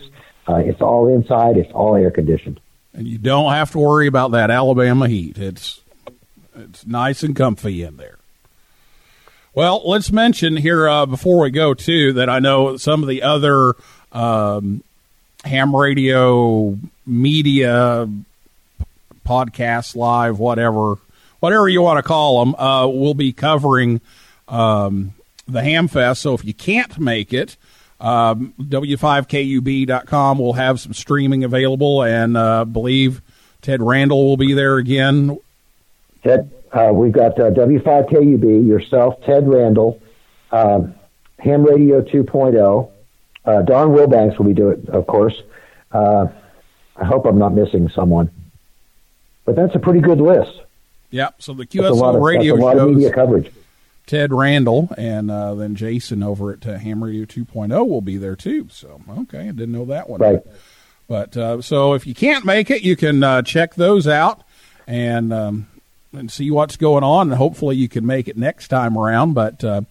[0.47, 1.57] Uh, it's all inside.
[1.57, 2.59] It's all air conditioned.
[2.93, 5.37] And you don't have to worry about that Alabama heat.
[5.37, 5.81] It's
[6.55, 8.17] it's nice and comfy in there.
[9.53, 13.23] Well, let's mention here uh, before we go too that I know some of the
[13.23, 13.73] other
[14.11, 14.83] um,
[15.43, 18.09] ham radio media
[19.25, 20.95] podcasts, live, whatever,
[21.39, 24.01] whatever you want to call them, uh, will be covering
[24.47, 25.13] um,
[25.47, 26.21] the Ham Fest.
[26.21, 27.57] So if you can't make it,
[27.99, 33.21] um, W5KUB.com will have some streaming available, and uh, believe
[33.61, 35.37] Ted Randall will be there again.
[36.23, 40.01] Ted, uh, we've got uh, W5KUB, yourself, Ted Randall,
[40.51, 40.95] um,
[41.39, 42.91] Ham Radio 2.0.
[43.45, 45.41] Uh, Don Wilbanks will be doing it, of course.
[45.91, 46.27] Uh,
[46.95, 48.29] I hope I'm not missing someone.
[49.45, 50.61] But that's a pretty good list.
[51.11, 53.51] Yeah, so the That's a lot QSL of, radio that's a lot of media coverage.
[54.05, 58.35] Ted Randall, and uh, then Jason over at uh, Ham Radio 2.0 will be there
[58.35, 58.67] too.
[58.71, 60.21] So, okay, I didn't know that one.
[60.21, 60.41] Right.
[61.07, 64.43] But uh, so if you can't make it, you can uh, check those out
[64.87, 65.67] and um,
[66.13, 69.33] and see what's going on, and hopefully you can make it next time around.
[69.33, 69.81] But uh,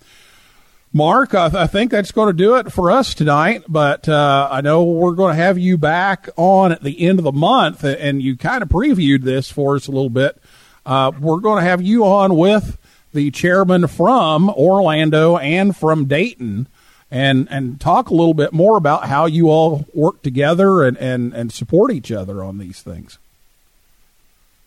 [0.93, 3.65] Mark, I, I think that's going to do it for us tonight.
[3.69, 7.25] But uh, I know we're going to have you back on at the end of
[7.25, 10.41] the month, and you kind of previewed this for us a little bit.
[10.87, 12.79] Uh, we're going to have you on with
[13.15, 16.67] the chairman from Orlando and from Dayton,
[17.11, 21.33] and and talk a little bit more about how you all work together and and,
[21.33, 23.19] and support each other on these things.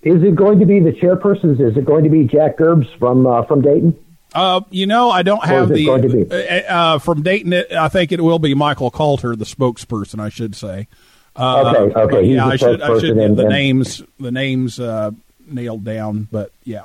[0.03, 1.59] Is it going to be the chairpersons?
[1.59, 3.97] Is it going to be Jack Gerbs from uh, from Dayton?
[4.33, 6.31] Uh, you know, I don't have the be?
[6.69, 7.53] uh, uh, from Dayton.
[7.53, 10.19] It, I think it will be Michael Kalter, the spokesperson.
[10.19, 10.87] I should say.
[11.35, 12.81] Uh, Okay, okay, Yeah, the I should.
[12.81, 14.01] I should and- the names.
[14.19, 15.11] The names uh,
[15.47, 16.83] nailed down, but yeah.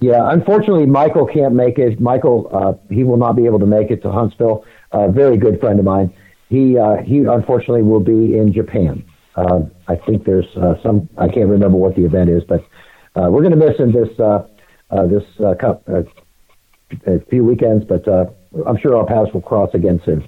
[0.00, 2.00] Yeah, unfortunately, Michael can't make it.
[2.00, 4.64] Michael, uh, he will not be able to make it to Huntsville.
[4.92, 6.12] A very good friend of mine.
[6.48, 9.04] He uh, he unfortunately will be in Japan.
[9.34, 11.08] Uh, I think there's uh, some.
[11.18, 12.60] I can't remember what the event is, but
[13.16, 14.46] uh, we're going to miss him this uh,
[14.90, 16.02] uh, this uh, cup, uh,
[17.06, 17.84] a few weekends.
[17.84, 18.26] But uh,
[18.66, 20.26] I'm sure our paths will cross again soon.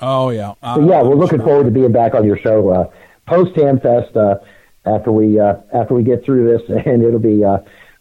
[0.00, 0.54] Oh yeah.
[0.62, 2.90] So yeah, we're looking forward to being back on your show uh,
[3.26, 4.38] post Hamfest uh,
[4.86, 7.42] after we uh, after we get through this, and it'll be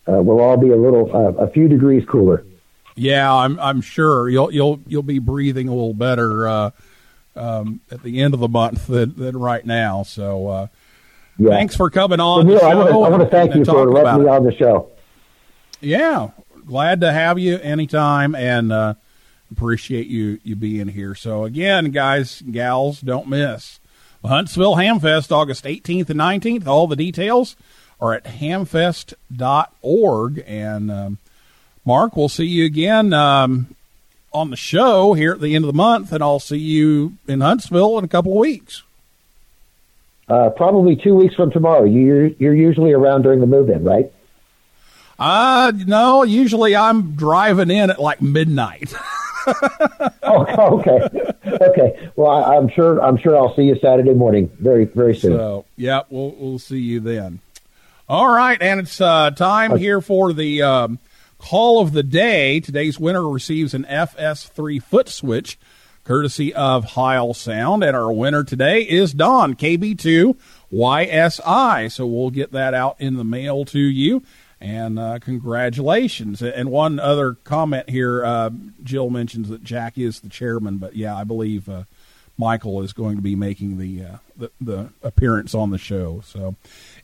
[0.07, 2.45] uh, we'll all be a little uh, a few degrees cooler.
[2.95, 6.71] Yeah, I'm I'm sure you'll you'll you'll be breathing a little better uh,
[7.35, 10.03] um, at the end of the month than, than right now.
[10.03, 10.67] So uh,
[11.37, 11.49] Yeah.
[11.51, 12.47] thanks for coming on.
[12.47, 14.55] The I want to show I want to thank you for letting me on the
[14.55, 14.89] show.
[15.79, 16.29] Yeah,
[16.65, 18.93] glad to have you anytime, and uh,
[19.51, 21.13] appreciate you you being here.
[21.13, 23.79] So again, guys, gals, don't miss
[24.25, 26.65] Huntsville Hamfest, August 18th and 19th.
[26.65, 27.55] All the details
[27.99, 30.43] are at hamfest.org.
[30.45, 31.17] And um,
[31.85, 33.75] Mark, we'll see you again um,
[34.33, 37.41] on the show here at the end of the month, and I'll see you in
[37.41, 38.83] Huntsville in a couple of weeks.
[40.29, 41.85] Uh, probably two weeks from tomorrow.
[41.85, 44.11] You're you're usually around during the move-in, right?
[45.17, 48.93] Uh, no, usually I'm driving in at like midnight.
[50.23, 51.07] oh, okay,
[51.45, 52.11] okay.
[52.17, 55.37] Well, I, I'm sure I'm sure I'll see you Saturday morning, very very soon.
[55.37, 57.39] So, yeah, we'll we'll see you then.
[58.09, 60.99] All right, and it's uh, time here for the um,
[61.39, 62.61] call of the day.
[62.61, 65.59] Today's winner receives an FS3 foot switch,
[66.05, 70.37] courtesy of Heil Sound, and our winner today is Don KB2
[70.71, 71.91] YSI.
[71.91, 74.23] So we'll get that out in the mail to you.
[74.61, 76.41] And uh, congratulations.
[76.41, 78.51] And one other comment here uh,
[78.83, 81.83] Jill mentions that Jack is the chairman, but yeah, I believe uh,
[82.37, 86.21] Michael is going to be making the, uh, the the appearance on the show.
[86.23, 86.55] So,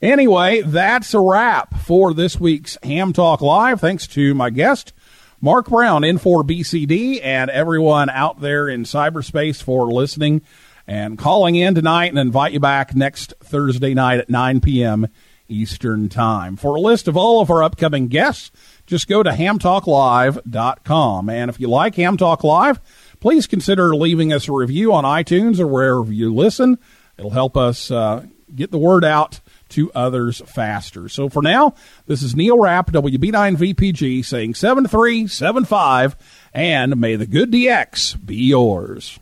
[0.02, 3.82] anyway, that's a wrap for this week's Ham Talk Live.
[3.82, 4.94] Thanks to my guest,
[5.42, 10.42] Mark Brown, N4BCD, and everyone out there in cyberspace for listening
[10.86, 15.08] and calling in tonight, and invite you back next Thursday night at 9 p.m.
[15.48, 16.56] Eastern Time.
[16.56, 18.52] For a list of all of our upcoming guests,
[18.86, 21.30] just go to hamtalklive.com.
[21.30, 22.80] And if you like Ham Talk Live,
[23.24, 26.78] please consider leaving us a review on iTunes or wherever you listen.
[27.18, 31.08] It'll help us uh, get the word out to others faster.
[31.08, 31.74] So for now,
[32.06, 36.18] this is Neil Rapp, WB9VPG, saying 7375,
[36.54, 39.22] and may the good DX be yours.